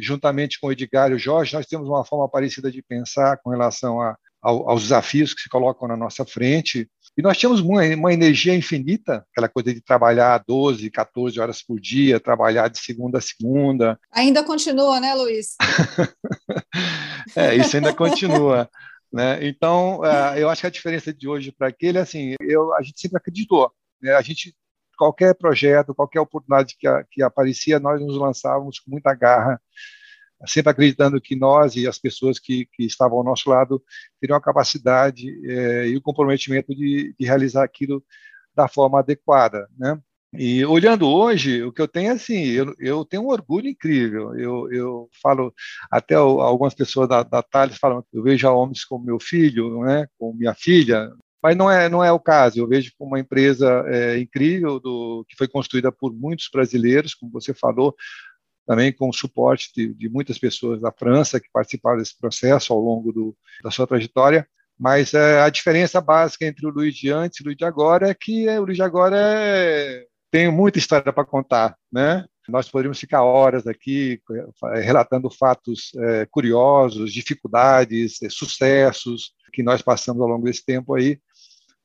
Juntamente 0.00 0.58
com 0.58 0.66
o 0.66 0.72
Edgar 0.72 1.12
e 1.12 1.14
o 1.14 1.18
Jorge, 1.20 1.54
nós 1.54 1.66
temos 1.66 1.88
uma 1.88 2.04
forma 2.04 2.28
parecida 2.28 2.68
de 2.68 2.82
pensar 2.82 3.36
com 3.36 3.50
relação 3.50 4.00
a, 4.00 4.18
aos 4.42 4.82
desafios 4.82 5.34
que 5.34 5.42
se 5.42 5.48
colocam 5.48 5.88
na 5.88 5.96
nossa 5.96 6.24
frente 6.24 6.88
e 7.16 7.22
nós 7.22 7.38
tínhamos 7.38 7.60
uma, 7.60 7.82
uma, 7.82 8.12
energia 8.12 8.54
infinita, 8.54 9.26
aquela 9.32 9.48
coisa 9.48 9.72
de 9.72 9.80
trabalhar 9.80 10.44
12, 10.46 10.90
14 10.90 11.40
horas 11.40 11.62
por 11.62 11.80
dia, 11.80 12.20
trabalhar 12.20 12.68
de 12.68 12.78
segunda 12.78 13.16
a 13.16 13.22
segunda. 13.22 13.98
Ainda 14.12 14.44
continua, 14.44 15.00
né, 15.00 15.14
Luiz? 15.14 15.56
é, 17.34 17.56
isso 17.56 17.74
ainda 17.74 17.94
continua. 17.94 18.68
Né? 19.10 19.46
Então, 19.46 20.00
uh, 20.00 20.36
eu 20.36 20.50
acho 20.50 20.60
que 20.60 20.66
a 20.66 20.70
diferença 20.70 21.10
de 21.14 21.26
hoje 21.26 21.50
para 21.50 21.68
aquele, 21.68 21.96
assim, 21.96 22.34
eu, 22.38 22.74
a 22.74 22.82
gente 22.82 23.00
sempre 23.00 23.16
acreditou. 23.16 23.72
Né? 24.02 24.12
A 24.12 24.20
gente, 24.20 24.54
qualquer 24.98 25.34
projeto, 25.34 25.94
qualquer 25.94 26.20
oportunidade 26.20 26.76
que, 26.78 26.86
a, 26.86 27.02
que 27.10 27.22
aparecia, 27.22 27.80
nós 27.80 27.98
nos 27.98 28.18
lançávamos 28.18 28.78
com 28.78 28.90
muita 28.90 29.14
garra 29.14 29.58
sempre 30.46 30.70
acreditando 30.70 31.20
que 31.20 31.36
nós 31.36 31.76
e 31.76 31.86
as 31.86 31.98
pessoas 31.98 32.38
que, 32.38 32.66
que 32.72 32.84
estavam 32.84 33.18
ao 33.18 33.24
nosso 33.24 33.48
lado 33.48 33.82
teriam 34.20 34.36
a 34.36 34.40
capacidade 34.40 35.28
é, 35.48 35.88
e 35.88 35.96
o 35.96 36.02
comprometimento 36.02 36.74
de, 36.74 37.14
de, 37.18 37.26
realizar 37.26 37.64
aquilo 37.64 38.04
da 38.54 38.68
forma 38.68 38.98
adequada, 38.98 39.68
né? 39.78 39.98
E 40.38 40.64
olhando 40.66 41.08
hoje, 41.08 41.62
o 41.62 41.72
que 41.72 41.80
eu 41.80 41.88
tenho 41.88 42.10
é 42.10 42.12
assim, 42.12 42.44
eu, 42.46 42.74
eu 42.78 43.04
tenho 43.04 43.22
um 43.22 43.28
orgulho 43.28 43.68
incrível. 43.68 44.38
Eu, 44.38 44.70
eu 44.70 45.08
falo, 45.22 45.54
até 45.90 46.14
algumas 46.14 46.74
pessoas 46.74 47.08
da, 47.08 47.22
da 47.22 47.42
Thales 47.42 47.78
falam 47.78 48.02
que 48.02 48.18
eu 48.18 48.22
vejo 48.22 48.46
Homens 48.48 48.84
como 48.84 49.04
meu 49.04 49.18
filho, 49.18 49.80
né, 49.82 50.06
como 50.18 50.36
minha 50.36 50.54
filha, 50.54 51.10
mas 51.42 51.56
não 51.56 51.70
é, 51.70 51.88
não 51.88 52.04
é 52.04 52.12
o 52.12 52.20
caso. 52.20 52.58
Eu 52.58 52.68
vejo 52.68 52.92
uma 52.98 53.20
empresa 53.20 53.84
é, 53.86 54.18
incrível 54.18 54.80
do, 54.80 55.24
que 55.28 55.36
foi 55.36 55.48
construída 55.48 55.90
por 55.92 56.12
muitos 56.12 56.48
brasileiros, 56.52 57.14
como 57.14 57.32
você 57.32 57.54
falou, 57.54 57.94
também 58.66 58.92
com 58.92 59.08
o 59.08 59.12
suporte 59.12 59.70
de, 59.74 59.94
de, 59.94 60.08
muitas 60.08 60.38
pessoas 60.38 60.80
da 60.80 60.90
França 60.90 61.40
que 61.40 61.48
participaram 61.52 61.98
desse 61.98 62.18
processo 62.18 62.72
ao 62.72 62.80
longo 62.80 63.12
do, 63.12 63.36
da 63.62 63.70
sua 63.70 63.86
trajetória. 63.86 64.46
Mas 64.78 65.14
é, 65.14 65.40
a 65.40 65.48
diferença 65.48 66.00
básica 66.00 66.44
entre 66.44 66.66
o 66.66 66.70
Luiz 66.70 66.94
de 66.94 67.10
antes 67.10 67.38
e 67.38 67.42
o 67.42 67.46
Luiz 67.46 67.56
de 67.56 67.64
agora 67.64 68.10
é 68.10 68.14
que 68.14 68.48
é, 68.48 68.60
o 68.60 68.64
Luiz 68.64 68.76
de 68.76 68.82
agora 68.82 69.16
é, 69.18 70.04
tem 70.30 70.50
muita 70.50 70.78
história 70.78 71.12
para 71.12 71.24
contar, 71.24 71.76
né? 71.90 72.24
Nós 72.48 72.68
poderíamos 72.68 73.00
ficar 73.00 73.22
horas 73.24 73.66
aqui 73.66 74.20
é, 74.74 74.80
relatando 74.80 75.30
fatos 75.30 75.90
é, 75.96 76.26
curiosos, 76.26 77.12
dificuldades, 77.12 78.22
é, 78.22 78.28
sucessos 78.28 79.32
que 79.52 79.62
nós 79.62 79.82
passamos 79.82 80.20
ao 80.22 80.28
longo 80.28 80.44
desse 80.44 80.64
tempo 80.64 80.94
aí. 80.94 81.18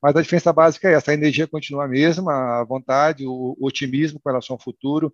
Mas 0.02 0.16
a 0.16 0.22
diferença 0.22 0.52
básica 0.52 0.88
é 0.88 0.94
essa: 0.94 1.12
a 1.12 1.14
energia 1.14 1.46
continua 1.46 1.84
a 1.84 1.88
mesma, 1.88 2.60
a 2.60 2.64
vontade, 2.64 3.24
o, 3.24 3.56
otimismo 3.60 4.18
com 4.18 4.28
relação 4.28 4.54
ao 4.54 4.62
futuro. 4.62 5.12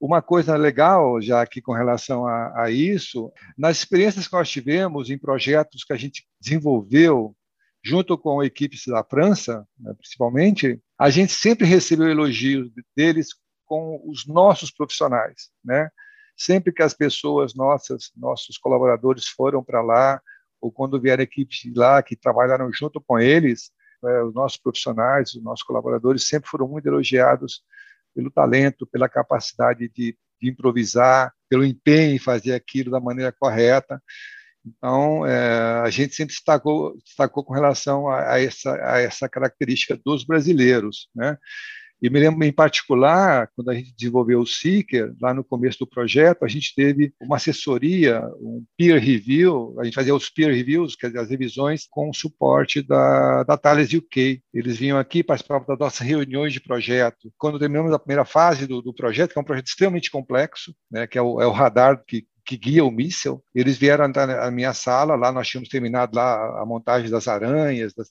Uma 0.00 0.22
coisa 0.22 0.56
legal, 0.56 1.20
já 1.20 1.42
aqui 1.42 1.60
com 1.60 1.72
relação 1.72 2.26
a, 2.26 2.64
a 2.64 2.70
isso, 2.70 3.32
nas 3.56 3.78
experiências 3.78 4.28
que 4.28 4.34
nós 4.34 4.48
tivemos 4.48 5.10
em 5.10 5.18
projetos 5.18 5.82
que 5.82 5.92
a 5.92 5.96
gente 5.96 6.24
desenvolveu 6.40 7.34
junto 7.82 8.16
com 8.16 8.42
equipes 8.42 8.84
da 8.86 9.02
França, 9.04 9.66
né, 9.78 9.94
principalmente, 9.94 10.80
a 10.98 11.10
gente 11.10 11.32
sempre 11.32 11.66
recebeu 11.66 12.08
elogios 12.08 12.70
deles 12.96 13.28
com 13.64 14.02
os 14.04 14.26
nossos 14.26 14.70
profissionais, 14.70 15.50
né? 15.64 15.88
Sempre 16.36 16.72
que 16.72 16.82
as 16.82 16.94
pessoas 16.94 17.54
nossas, 17.54 18.10
nossos 18.16 18.56
colaboradores 18.56 19.26
foram 19.26 19.62
para 19.64 19.82
lá, 19.82 20.20
ou 20.60 20.70
quando 20.70 21.00
vieram 21.00 21.22
equipes 21.22 21.58
de 21.58 21.72
lá 21.74 22.02
que 22.02 22.16
trabalharam 22.16 22.72
junto 22.72 23.00
com 23.00 23.18
eles, 23.18 23.70
é, 24.04 24.22
os 24.22 24.34
nossos 24.34 24.58
profissionais, 24.58 25.34
os 25.34 25.42
nossos 25.42 25.64
colaboradores 25.64 26.26
sempre 26.26 26.48
foram 26.48 26.68
muito 26.68 26.86
elogiados 26.86 27.62
pelo 28.14 28.30
talento, 28.30 28.86
pela 28.86 29.08
capacidade 29.08 29.88
de, 29.88 30.16
de 30.40 30.50
improvisar, 30.50 31.32
pelo 31.48 31.64
empenho 31.64 32.14
em 32.14 32.18
fazer 32.18 32.54
aquilo 32.54 32.90
da 32.90 33.00
maneira 33.00 33.32
correta. 33.32 34.02
Então, 34.64 35.24
é, 35.24 35.80
a 35.80 35.90
gente 35.90 36.14
sempre 36.14 36.34
destacou, 36.34 36.96
destacou 37.04 37.44
com 37.44 37.54
relação 37.54 38.08
a, 38.08 38.34
a, 38.34 38.42
essa, 38.42 38.74
a 38.84 38.98
essa 38.98 39.28
característica 39.28 39.98
dos 40.04 40.24
brasileiros. 40.24 41.08
Né? 41.14 41.36
E 42.00 42.08
me 42.08 42.20
lembro 42.20 42.44
em 42.44 42.52
particular, 42.52 43.50
quando 43.56 43.70
a 43.70 43.74
gente 43.74 43.94
desenvolveu 43.96 44.40
o 44.40 44.46
Seeker, 44.46 45.14
lá 45.20 45.34
no 45.34 45.42
começo 45.42 45.80
do 45.80 45.86
projeto, 45.86 46.44
a 46.44 46.48
gente 46.48 46.72
teve 46.74 47.12
uma 47.20 47.36
assessoria, 47.36 48.22
um 48.40 48.64
peer 48.76 49.00
review, 49.02 49.74
a 49.80 49.84
gente 49.84 49.94
fazia 49.94 50.14
os 50.14 50.30
peer 50.30 50.54
reviews, 50.54 50.94
quer 50.94 51.08
dizer, 51.08 51.20
as 51.20 51.30
revisões, 51.30 51.86
com 51.90 52.08
o 52.08 52.14
suporte 52.14 52.82
da, 52.82 53.42
da 53.42 53.56
Thales 53.56 53.92
UK. 53.92 54.40
Eles 54.54 54.76
vinham 54.76 54.98
aqui, 54.98 55.24
participavam 55.24 55.66
das 55.66 55.78
nossas 55.78 56.06
reuniões 56.06 56.52
de 56.52 56.60
projeto. 56.60 57.32
Quando 57.36 57.58
terminamos 57.58 57.92
a 57.92 57.98
primeira 57.98 58.24
fase 58.24 58.66
do, 58.66 58.80
do 58.80 58.94
projeto, 58.94 59.32
que 59.32 59.38
é 59.38 59.42
um 59.42 59.44
projeto 59.44 59.66
extremamente 59.66 60.10
complexo, 60.10 60.72
né, 60.90 61.06
que 61.06 61.18
é 61.18 61.22
o, 61.22 61.40
é 61.42 61.46
o 61.46 61.52
radar 61.52 62.02
que 62.06 62.24
que 62.48 62.56
guia 62.56 62.82
o 62.82 62.90
míssil, 62.90 63.44
eles 63.54 63.76
vieram 63.76 64.08
na 64.08 64.50
minha 64.50 64.72
sala, 64.72 65.14
lá 65.14 65.30
nós 65.30 65.46
tínhamos 65.46 65.68
terminado 65.68 66.16
lá 66.16 66.62
a 66.62 66.64
montagem 66.64 67.10
das 67.10 67.28
aranhas, 67.28 67.92
das, 67.92 68.08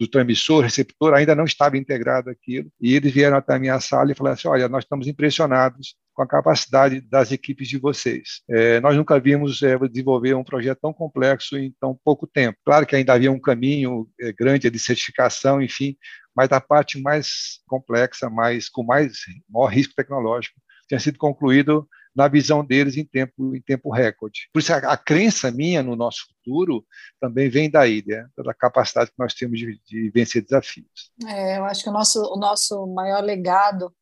do 0.00 0.08
transmissor, 0.08 0.62
receptor, 0.62 1.12
ainda 1.12 1.34
não 1.34 1.44
estava 1.44 1.76
integrado 1.76 2.30
aquilo, 2.30 2.70
e 2.80 2.94
eles 2.94 3.12
vieram 3.12 3.36
até 3.36 3.54
a 3.54 3.58
minha 3.58 3.78
sala 3.80 4.10
e 4.10 4.14
falaram 4.14 4.36
assim, 4.36 4.48
olha, 4.48 4.70
nós 4.70 4.84
estamos 4.84 5.06
impressionados 5.06 5.96
com 6.14 6.22
a 6.22 6.26
capacidade 6.26 7.02
das 7.02 7.30
equipes 7.30 7.68
de 7.68 7.76
vocês. 7.76 8.40
É, 8.48 8.80
nós 8.80 8.96
nunca 8.96 9.20
vimos 9.20 9.62
é, 9.62 9.76
desenvolver 9.86 10.32
um 10.32 10.44
projeto 10.44 10.78
tão 10.80 10.92
complexo 10.92 11.58
em 11.58 11.74
tão 11.78 11.98
pouco 12.02 12.26
tempo. 12.26 12.58
Claro 12.64 12.86
que 12.86 12.96
ainda 12.96 13.12
havia 13.12 13.30
um 13.30 13.40
caminho 13.40 14.08
é, 14.18 14.32
grande 14.32 14.70
de 14.70 14.78
certificação, 14.78 15.60
enfim, 15.60 15.94
mas 16.34 16.50
a 16.52 16.60
parte 16.60 16.98
mais 17.02 17.60
complexa, 17.66 18.30
mais 18.30 18.70
com 18.70 18.82
mais 18.82 19.12
maior 19.46 19.66
risco 19.66 19.92
tecnológico, 19.94 20.58
tinha 20.88 21.00
sido 21.00 21.18
concluído 21.18 21.86
na 22.14 22.28
visão 22.28 22.64
deles 22.64 22.96
em 22.96 23.04
tempo, 23.04 23.54
em 23.56 23.60
tempo 23.60 23.90
recorde. 23.90 24.48
Por 24.52 24.60
isso, 24.60 24.72
a, 24.72 24.76
a 24.76 24.96
crença 24.96 25.50
minha 25.50 25.82
no 25.82 25.96
nosso 25.96 26.26
futuro 26.28 26.84
também 27.20 27.48
vem 27.48 27.70
daí, 27.70 28.04
né? 28.06 28.26
da 28.36 28.54
capacidade 28.54 29.10
que 29.10 29.18
nós 29.18 29.34
temos 29.34 29.58
de, 29.58 29.80
de 29.86 30.10
vencer 30.10 30.42
desafios. 30.42 31.10
É, 31.26 31.58
eu 31.58 31.64
acho 31.64 31.82
que 31.82 31.90
o 31.90 31.92
nosso, 31.92 32.20
o 32.20 32.36
nosso 32.36 32.86
maior 32.86 33.22
legado 33.22 33.92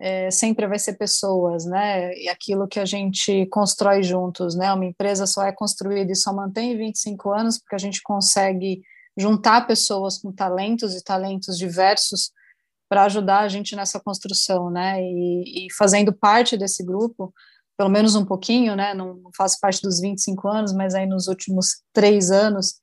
é, 0.00 0.30
sempre 0.30 0.66
vai 0.66 0.78
ser 0.78 0.94
pessoas, 0.94 1.66
né? 1.66 2.14
E 2.14 2.28
aquilo 2.30 2.66
que 2.66 2.80
a 2.80 2.86
gente 2.86 3.44
constrói 3.46 4.02
juntos, 4.02 4.56
né? 4.56 4.72
Uma 4.72 4.86
empresa 4.86 5.26
só 5.26 5.44
é 5.44 5.52
construída 5.52 6.10
e 6.10 6.16
só 6.16 6.32
mantém 6.32 6.76
25 6.76 7.30
anos 7.30 7.58
porque 7.58 7.74
a 7.74 7.78
gente 7.78 8.00
consegue 8.02 8.80
juntar 9.16 9.66
pessoas 9.66 10.16
com 10.16 10.32
talentos 10.32 10.96
e 10.96 11.04
talentos 11.04 11.58
diversos 11.58 12.32
para 12.88 13.04
ajudar 13.04 13.40
a 13.40 13.48
gente 13.48 13.76
nessa 13.76 14.00
construção, 14.00 14.70
né? 14.70 15.00
E, 15.00 15.66
e, 15.66 15.72
fazendo 15.74 16.12
parte 16.12 16.56
desse 16.56 16.82
grupo, 16.82 17.32
pelo 17.80 17.88
menos 17.88 18.14
um 18.14 18.26
pouquinho, 18.26 18.76
né? 18.76 18.92
Não 18.92 19.22
faço 19.34 19.58
parte 19.58 19.80
dos 19.80 20.02
25 20.02 20.46
anos, 20.46 20.74
mas 20.74 20.94
aí 20.94 21.06
nos 21.06 21.28
últimos 21.28 21.82
três 21.94 22.30
anos, 22.30 22.74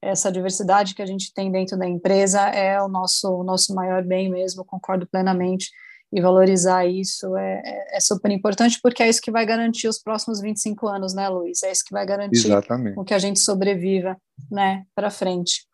essa 0.00 0.32
diversidade 0.32 0.94
que 0.94 1.02
a 1.02 1.06
gente 1.06 1.30
tem 1.34 1.52
dentro 1.52 1.76
da 1.76 1.86
empresa 1.86 2.40
é 2.40 2.80
o 2.80 2.88
nosso, 2.88 3.28
o 3.28 3.44
nosso 3.44 3.74
maior 3.74 4.02
bem 4.02 4.30
mesmo, 4.30 4.64
concordo 4.64 5.06
plenamente. 5.06 5.70
E 6.10 6.22
valorizar 6.22 6.86
isso 6.86 7.36
é, 7.36 7.60
é, 7.66 7.96
é 7.98 8.00
super 8.00 8.30
importante, 8.30 8.80
porque 8.82 9.02
é 9.02 9.08
isso 9.10 9.20
que 9.20 9.30
vai 9.30 9.44
garantir 9.44 9.88
os 9.88 9.98
próximos 9.98 10.40
25 10.40 10.88
anos, 10.88 11.12
né, 11.12 11.28
Luiz? 11.28 11.62
É 11.62 11.70
isso 11.70 11.84
que 11.84 11.92
vai 11.92 12.06
garantir 12.06 12.46
Exatamente. 12.46 12.98
o 12.98 13.04
que 13.04 13.12
a 13.12 13.18
gente 13.18 13.40
sobreviva 13.40 14.16
né, 14.50 14.84
para 14.94 15.10
frente. 15.10 15.66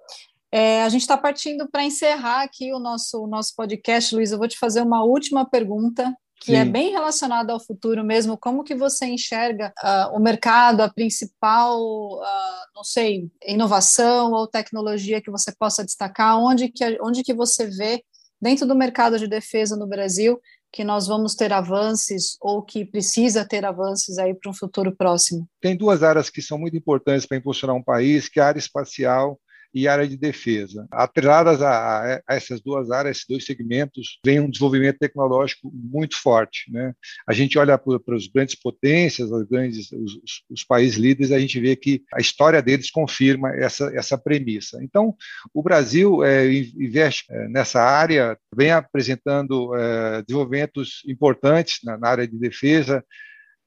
É, 0.50 0.82
a 0.82 0.88
gente 0.88 1.02
está 1.02 1.16
partindo 1.16 1.70
para 1.70 1.84
encerrar 1.84 2.42
aqui 2.42 2.72
o 2.72 2.80
nosso, 2.80 3.22
o 3.22 3.28
nosso 3.28 3.54
podcast, 3.54 4.12
Luiz. 4.12 4.32
Eu 4.32 4.38
vou 4.38 4.48
te 4.48 4.58
fazer 4.58 4.80
uma 4.80 5.04
última 5.04 5.48
pergunta 5.48 6.12
que 6.42 6.56
é 6.56 6.64
Sim. 6.64 6.68
é 6.68 6.72
bem 6.72 6.90
relacionada 6.90 7.52
ao 7.52 7.60
futuro 7.60 8.02
mesmo. 8.02 8.36
Como 8.36 8.64
que 8.64 8.74
você 8.74 9.06
enxerga 9.06 9.72
uh, 9.80 10.16
o 10.16 10.18
mercado, 10.18 10.80
a 10.80 10.92
principal, 10.92 11.80
uh, 11.80 12.66
não 12.74 12.82
sei, 12.82 13.30
inovação 13.46 14.32
ou 14.32 14.48
tecnologia 14.48 15.22
que 15.22 15.30
você 15.30 15.52
possa 15.56 15.84
destacar? 15.84 16.36
Onde 16.36 16.68
que, 16.68 16.98
onde 17.00 17.22
que 17.22 17.32
você 17.32 17.68
vê 17.68 18.02
dentro 18.40 18.66
do 18.66 18.74
mercado 18.74 19.20
de 19.20 19.28
defesa 19.28 19.76
no 19.76 19.86
Brasil 19.86 20.40
que 20.72 20.82
nós 20.82 21.06
vamos 21.06 21.36
ter 21.36 21.52
avanços 21.52 22.36
ou 22.40 22.60
que 22.60 22.84
precisa 22.84 23.46
ter 23.46 23.64
avanços 23.64 24.18
aí 24.18 24.34
para 24.34 24.50
um 24.50 24.54
futuro 24.54 24.90
próximo? 24.96 25.46
Tem 25.60 25.76
duas 25.76 26.02
áreas 26.02 26.28
que 26.28 26.42
são 26.42 26.58
muito 26.58 26.76
importantes 26.76 27.24
para 27.24 27.36
impulsionar 27.36 27.76
um 27.76 27.82
país, 27.82 28.28
que 28.28 28.40
é 28.40 28.42
a 28.42 28.46
área 28.48 28.58
espacial 28.58 29.38
e 29.74 29.88
área 29.88 30.06
de 30.06 30.16
defesa. 30.16 30.86
Atreladas 30.90 31.62
a, 31.62 32.16
a, 32.16 32.22
essas 32.28 32.60
duas 32.60 32.90
áreas, 32.90 33.16
esses 33.16 33.28
dois 33.28 33.44
segmentos, 33.44 34.18
vem 34.24 34.40
um 34.40 34.50
desenvolvimento 34.50 34.98
tecnológico 34.98 35.70
muito 35.72 36.16
forte. 36.16 36.70
Né? 36.70 36.92
A 37.26 37.32
gente 37.32 37.58
olha 37.58 37.78
para 37.78 38.14
as 38.14 38.26
grandes 38.26 38.54
potências, 38.54 39.30
os, 39.30 39.48
grandes, 39.48 39.90
os, 39.92 40.42
os, 40.50 40.64
países 40.64 40.96
líderes, 40.96 41.32
a 41.32 41.38
gente 41.38 41.58
vê 41.60 41.74
que 41.76 42.02
a 42.12 42.20
história 42.20 42.60
deles 42.60 42.90
confirma 42.90 43.50
essa, 43.56 43.90
essa 43.94 44.18
premissa. 44.18 44.82
Então, 44.82 45.14
o 45.54 45.62
Brasil 45.62 46.22
é, 46.24 46.46
investe 46.52 47.24
é, 47.30 47.48
nessa 47.48 47.80
área, 47.80 48.36
vem 48.54 48.70
apresentando 48.70 49.74
é, 49.74 50.22
desenvolvimentos 50.22 51.02
importantes 51.06 51.78
na, 51.82 51.96
na 51.96 52.08
área 52.08 52.28
de 52.28 52.38
defesa, 52.38 53.04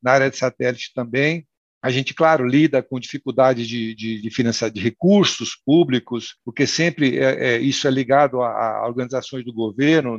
na 0.02 0.12
área 0.12 0.30
de 0.30 0.38
satélite 0.38 0.92
também, 0.94 1.48
a 1.86 1.92
gente, 1.92 2.15
claro, 2.15 2.48
lida 2.48 2.82
com 2.82 3.00
dificuldade 3.00 3.63
de, 3.63 3.94
de, 3.94 4.20
de 4.20 4.30
financiar 4.32 4.72
de 4.72 4.82
recursos 4.82 5.56
públicos, 5.63 6.36
porque 6.44 6.65
sempre 6.65 7.20
é, 7.20 7.50
é, 7.50 7.58
isso 7.60 7.88
é 7.88 7.92
ligado 7.92 8.42
a, 8.42 8.80
a, 8.80 8.88
organizações 8.88 9.46
do 9.46 9.54
governo, 9.54 10.18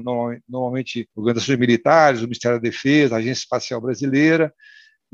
normalmente 0.49 1.09
organizações 1.17 1.59
militares, 1.59 2.21
o 2.21 2.23
Ministério 2.23 2.59
da 2.59 2.63
Defesa, 2.63 3.17
a 3.17 3.19
Agência 3.19 3.43
Espacial 3.43 3.81
Brasileira, 3.81 4.55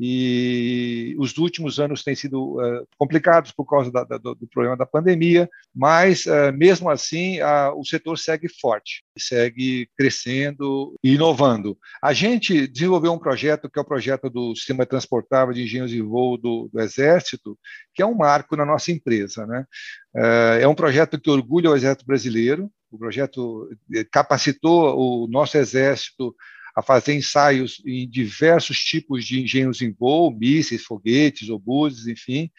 e 0.05 1.15
os 1.17 1.39
últimos 1.39 1.79
anos 1.79 2.03
têm 2.03 2.17
sido 2.17 2.57
uh, 2.59 2.85
complicados 2.99 3.53
por 3.53 3.65
causa 3.65 3.89
da, 3.89 4.03
da, 4.03 4.19
do, 4.19 4.49
problema 4.53 4.77
da 4.77 4.85
pandemia, 4.85 5.49
mas 5.73 6.27
uh, 6.27 6.53
mesmo 6.53 6.91
assim 6.91 7.41
uh, 7.41 7.73
o 7.79 7.85
setor 7.85 8.19
segue 8.19 8.49
forte, 8.49 9.05
segue 9.17 9.89
crescendo 9.97 10.97
e 11.05 11.15
inovando. 11.15 11.79
A 12.03 12.13
gente 12.13 12.67
desenvolveu 12.67 13.13
um 13.13 13.19
projeto 13.19 13.71
que 13.71 13.79
é 13.79 13.83
o 13.83 13.87
projeto 13.87 14.29
do 14.29 14.57
Sistema 14.57 14.85
Transportável 14.85 15.55
de 15.55 15.63
Engenhos 15.63 15.93
de 15.93 16.03
Voo 16.03 16.37
do, 16.37 16.69
do 16.73 16.81
Exército, 16.81 17.57
que 17.95 18.03
é 18.03 18.07
um 18.07 18.17
marco 18.17 18.57
na 18.57 18.67
nossa 18.67 18.91
empresa. 18.91 19.47
Né? 19.47 19.65
é 20.61 20.67
um 20.67 20.75
projeto 20.75 21.19
que 21.19 21.31
orgulha 21.31 21.71
o 21.71 21.77
Exército 21.77 22.05
Brasileiro, 22.05 22.69
o 22.91 22.99
projeto 22.99 23.71
capacitou 24.11 25.25
o 25.25 25.29
nosso 25.29 25.57
Exército 25.57 26.35
a 26.75 26.83
fazer 26.83 27.15
ensaios 27.15 27.83
em 27.87 28.09
diversos 28.09 28.79
tipos 28.79 29.25
de 29.25 29.41
engenhos 29.43 29.83
em 29.83 29.93
voo, 29.93 30.31
mísseis, 30.31 30.83
foguetes, 30.83 31.51
obuses, 31.51 32.07
enfim, 32.07 32.51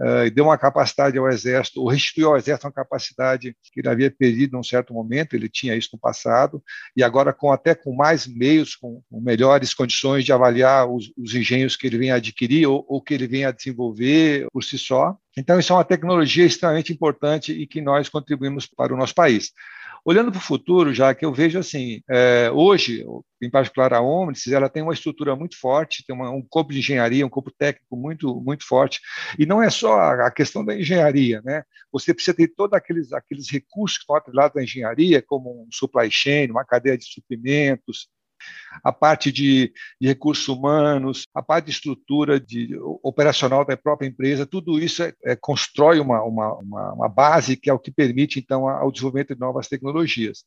uh, 0.00 0.26
e 0.26 0.30
deu 0.30 0.44
uma 0.44 0.58
capacidade 0.58 1.16
ao 1.16 1.28
Exército, 1.28 1.80
ou 1.80 1.88
restituiu 1.88 2.28
ao 2.28 2.36
Exército 2.36 2.66
uma 2.66 2.72
capacidade 2.72 3.56
que 3.72 3.80
ele 3.80 3.88
havia 3.88 4.10
perdido 4.10 4.56
em 4.56 4.60
um 4.60 4.62
certo 4.62 4.92
momento, 4.92 5.34
ele 5.34 5.48
tinha 5.48 5.74
isso 5.74 5.90
no 5.92 5.98
passado, 5.98 6.62
e 6.96 7.02
agora 7.02 7.32
com 7.32 7.50
até 7.50 7.74
com 7.74 7.94
mais 7.94 8.26
meios, 8.26 8.74
com, 8.74 9.02
com 9.08 9.20
melhores 9.20 9.72
condições 9.72 10.24
de 10.24 10.32
avaliar 10.32 10.88
os, 10.88 11.12
os, 11.16 11.34
engenhos 11.34 11.76
que 11.76 11.86
ele 11.86 11.98
vem 11.98 12.10
a 12.10 12.16
adquirir 12.16 12.66
ou, 12.66 12.84
ou 12.88 13.00
que 13.00 13.14
ele 13.14 13.26
vem 13.26 13.44
a 13.44 13.50
desenvolver 13.50 14.46
por 14.52 14.62
si 14.62 14.78
só. 14.78 15.16
Então, 15.36 15.58
isso 15.58 15.72
é 15.72 15.76
uma 15.76 15.84
tecnologia 15.84 16.46
extremamente 16.46 16.92
importante 16.92 17.52
e 17.52 17.66
que 17.66 17.80
nós 17.80 18.08
contribuímos 18.08 18.66
para 18.66 18.94
o 18.94 18.96
nosso 18.96 19.14
país. 19.14 19.52
Olhando 20.08 20.30
para 20.30 20.38
o 20.38 20.40
futuro, 20.40 20.94
já 20.94 21.12
que 21.16 21.24
eu 21.24 21.34
vejo 21.34 21.58
assim, 21.58 22.00
é, 22.08 22.48
hoje, 22.52 23.04
em 23.42 23.50
particular 23.50 23.92
a 23.92 24.00
Omnicis, 24.00 24.52
ela 24.52 24.68
tem 24.68 24.80
uma 24.80 24.94
estrutura 24.94 25.34
muito 25.34 25.58
forte, 25.58 26.04
tem 26.06 26.14
uma, 26.14 26.30
um 26.30 26.40
corpo 26.40 26.72
de 26.72 26.78
engenharia, 26.78 27.26
um 27.26 27.28
corpo 27.28 27.50
técnico 27.50 27.96
muito, 27.96 28.40
muito 28.40 28.64
forte, 28.64 29.00
e 29.36 29.44
não 29.44 29.60
é 29.60 29.68
só 29.68 29.98
a, 29.98 30.28
a 30.28 30.30
questão 30.30 30.64
da 30.64 30.78
engenharia, 30.78 31.42
né? 31.44 31.64
Você 31.90 32.14
precisa 32.14 32.36
ter 32.36 32.46
todos 32.54 32.74
aqueles, 32.74 33.12
aqueles 33.12 33.50
recursos 33.50 33.98
que 33.98 34.04
estão 34.04 34.14
atrelados 34.14 34.56
à 34.56 34.62
engenharia, 34.62 35.20
como 35.20 35.64
um 35.64 35.68
supply 35.72 36.08
chain, 36.08 36.52
uma 36.52 36.64
cadeia 36.64 36.96
de 36.96 37.04
suprimentos, 37.04 38.08
a 38.82 38.92
parte 38.92 39.32
de, 39.32 39.72
de, 40.00 40.08
recursos 40.08 40.48
humanos, 40.48 41.26
a 41.34 41.42
parte 41.42 41.66
de 41.66 41.70
estrutura 41.72 42.38
de, 42.38 42.76
operacional 43.02 43.64
da 43.64 43.76
própria 43.76 44.06
empresa, 44.06 44.46
tudo 44.46 44.78
isso 44.78 45.02
é, 45.02 45.12
é, 45.24 45.36
constrói 45.36 46.00
uma, 46.00 46.22
uma, 46.22 46.54
uma, 46.54 46.92
uma, 46.92 47.08
base 47.08 47.56
que 47.56 47.70
é 47.70 47.72
o 47.72 47.78
que 47.78 47.90
permite, 47.90 48.38
então, 48.38 48.68
ao 48.68 48.90
desenvolvimento 48.90 49.34
de 49.34 49.40
novas 49.40 49.68
tecnologias. 49.68 50.44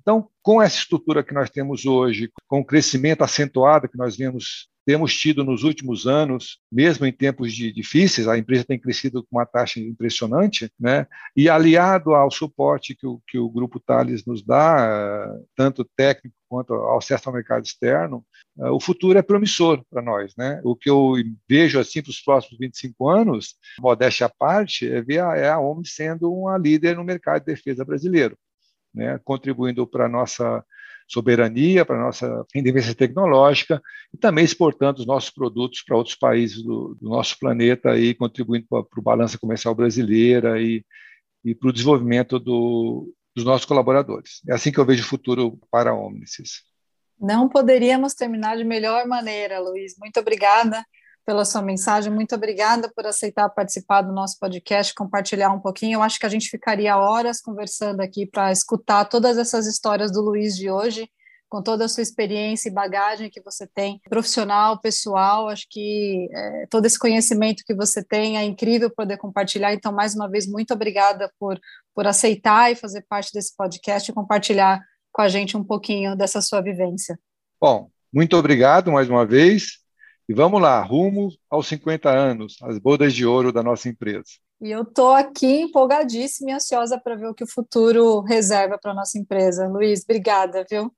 Então, 0.00 0.28
com 0.42 0.60
essa 0.60 0.76
estrutura 0.76 1.22
que 1.22 1.34
nós 1.34 1.50
temos 1.50 1.86
hoje, 1.86 2.30
com 2.46 2.60
o 2.60 2.64
crescimento 2.64 3.22
acentuado 3.22 3.88
que 3.88 3.98
nós 3.98 4.16
vemos 4.16 4.71
temos 4.84 5.14
tido 5.14 5.44
nos 5.44 5.62
últimos 5.62 6.06
anos, 6.06 6.58
mesmo 6.70 7.06
em 7.06 7.12
tempos 7.12 7.52
de, 7.52 7.72
difíceis, 7.72 8.26
a 8.26 8.36
empresa 8.36 8.64
tem 8.64 8.78
crescido 8.78 9.22
com 9.22 9.36
uma 9.36 9.46
taxa 9.46 9.80
impressionante, 9.80 10.70
né? 10.78 11.06
e 11.36 11.48
aliado 11.48 12.14
ao 12.14 12.30
suporte 12.30 12.94
que 12.94 13.06
o, 13.06 13.20
que 13.26 13.38
o 13.38 13.48
Grupo 13.48 13.78
Thales 13.78 14.24
nos 14.24 14.42
dá, 14.42 15.32
tanto 15.56 15.84
técnico 15.96 16.36
quanto 16.48 16.74
ao 16.74 16.98
acesso 16.98 17.28
ao 17.28 17.34
mercado 17.34 17.64
externo, 17.64 18.24
o 18.56 18.80
futuro 18.80 19.18
é 19.18 19.22
promissor 19.22 19.82
para 19.88 20.02
nós. 20.02 20.34
Né? 20.36 20.60
O 20.64 20.76
que 20.76 20.90
eu 20.90 21.14
vejo 21.48 21.78
assim 21.78 22.02
para 22.02 22.10
os 22.10 22.20
próximos 22.20 22.58
25 22.58 23.08
anos, 23.08 23.54
modéstia 23.78 24.26
à 24.26 24.28
parte, 24.28 24.90
é 24.90 25.00
ver 25.00 25.22
a, 25.22 25.36
é 25.36 25.48
a 25.48 25.60
OMS 25.60 25.90
sendo 25.90 26.32
uma 26.32 26.58
líder 26.58 26.96
no 26.96 27.04
mercado 27.04 27.44
de 27.44 27.54
defesa 27.54 27.84
brasileiro, 27.84 28.36
né? 28.92 29.18
contribuindo 29.24 29.86
para 29.86 30.06
a 30.06 30.08
nossa 30.08 30.64
soberania, 31.08 31.84
para 31.84 31.96
a 31.96 32.04
nossa 32.06 32.46
independência 32.54 32.94
tecnológica 32.94 33.80
e 34.12 34.16
também 34.16 34.44
exportando 34.44 35.00
os 35.00 35.06
nossos 35.06 35.30
produtos 35.30 35.82
para 35.82 35.96
outros 35.96 36.16
países 36.16 36.62
do, 36.62 36.96
do, 37.00 37.08
nosso 37.08 37.38
planeta 37.38 37.98
e 37.98 38.14
contribuindo 38.14 38.66
para, 38.68 38.80
o 38.80 39.02
balança 39.02 39.38
comercial 39.38 39.74
brasileira 39.74 40.60
e, 40.60 40.84
e 41.44 41.54
para 41.54 41.68
o 41.68 41.72
desenvolvimento 41.72 42.38
do, 42.38 43.12
dos 43.34 43.44
nossos 43.44 43.66
colaboradores. 43.66 44.40
É 44.48 44.54
assim 44.54 44.70
que 44.70 44.78
eu 44.78 44.86
vejo 44.86 45.02
o 45.02 45.08
futuro 45.08 45.58
para 45.70 45.90
a 45.90 45.94
Omnicis. 45.94 46.62
Não 47.20 47.48
poderíamos 47.48 48.14
terminar 48.14 48.56
de 48.56 48.64
melhor 48.64 49.06
maneira, 49.06 49.60
Luiz. 49.60 49.94
Muito 49.98 50.18
obrigada 50.18 50.84
pela 51.24 51.44
sua 51.44 51.62
mensagem. 51.62 52.12
Muito 52.12 52.34
obrigada 52.34 52.90
por 52.94 53.06
aceitar 53.06 53.48
participar 53.48 54.02
do 54.02 54.12
nosso 54.12 54.38
podcast, 54.38 54.94
compartilhar 54.94 55.50
um 55.50 55.60
pouquinho. 55.60 55.96
Eu 55.96 56.02
acho 56.02 56.18
que 56.18 56.26
a 56.26 56.28
gente 56.28 56.48
ficaria 56.48 56.96
horas 56.96 57.40
conversando 57.40 58.00
aqui 58.00 58.26
para 58.26 58.50
escutar 58.52 59.04
todas 59.04 59.38
essas 59.38 59.66
histórias 59.66 60.10
do 60.10 60.20
Luiz 60.20 60.56
de 60.56 60.70
hoje, 60.70 61.08
com 61.48 61.62
toda 61.62 61.84
a 61.84 61.88
sua 61.88 62.02
experiência 62.02 62.68
e 62.68 62.72
bagagem 62.72 63.28
que 63.28 63.42
você 63.42 63.66
tem, 63.66 64.00
profissional, 64.08 64.80
pessoal. 64.80 65.48
Acho 65.48 65.66
que 65.68 66.28
é, 66.32 66.66
todo 66.70 66.86
esse 66.86 66.98
conhecimento 66.98 67.62
que 67.66 67.74
você 67.74 68.02
tem 68.02 68.38
é 68.38 68.44
incrível 68.44 68.90
poder 68.90 69.18
compartilhar. 69.18 69.72
Então, 69.74 69.92
mais 69.92 70.14
uma 70.14 70.28
vez, 70.28 70.46
muito 70.46 70.72
obrigada 70.72 71.30
por, 71.38 71.60
por 71.94 72.06
aceitar 72.06 72.72
e 72.72 72.76
fazer 72.76 73.04
parte 73.08 73.32
desse 73.32 73.54
podcast 73.54 74.10
e 74.10 74.14
compartilhar 74.14 74.80
com 75.12 75.20
a 75.20 75.28
gente 75.28 75.56
um 75.56 75.62
pouquinho 75.62 76.16
dessa 76.16 76.40
sua 76.40 76.62
vivência. 76.62 77.18
Bom, 77.60 77.90
muito 78.12 78.36
obrigado 78.36 78.90
mais 78.90 79.08
uma 79.08 79.26
vez. 79.26 79.81
E 80.28 80.34
vamos 80.34 80.60
lá, 80.60 80.80
rumo 80.82 81.30
aos 81.50 81.66
50 81.66 82.08
anos, 82.08 82.56
as 82.62 82.78
bodas 82.78 83.12
de 83.12 83.26
ouro 83.26 83.52
da 83.52 83.62
nossa 83.62 83.88
empresa. 83.88 84.24
E 84.60 84.70
eu 84.70 84.82
estou 84.82 85.12
aqui 85.12 85.62
empolgadíssima 85.62 86.50
e 86.50 86.54
ansiosa 86.54 86.96
para 86.98 87.16
ver 87.16 87.26
o 87.26 87.34
que 87.34 87.42
o 87.42 87.50
futuro 87.50 88.20
reserva 88.20 88.78
para 88.80 88.92
a 88.92 88.94
nossa 88.94 89.18
empresa. 89.18 89.66
Luiz, 89.66 90.04
obrigada, 90.04 90.64
viu? 90.70 90.92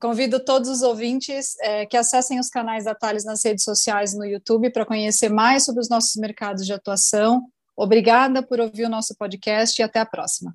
Convido 0.00 0.44
todos 0.44 0.68
os 0.68 0.82
ouvintes 0.82 1.54
é, 1.60 1.86
que 1.86 1.96
acessem 1.96 2.38
os 2.40 2.48
canais 2.48 2.84
da 2.84 2.94
Thales 2.94 3.24
nas 3.24 3.44
redes 3.44 3.64
sociais 3.64 4.12
no 4.12 4.24
YouTube 4.24 4.70
para 4.70 4.84
conhecer 4.84 5.28
mais 5.28 5.64
sobre 5.64 5.80
os 5.80 5.88
nossos 5.88 6.16
mercados 6.16 6.66
de 6.66 6.72
atuação. 6.72 7.46
Obrigada 7.76 8.42
por 8.42 8.58
ouvir 8.58 8.84
o 8.84 8.90
nosso 8.90 9.14
podcast 9.16 9.80
e 9.80 9.84
até 9.84 10.00
a 10.00 10.06
próxima. 10.06 10.54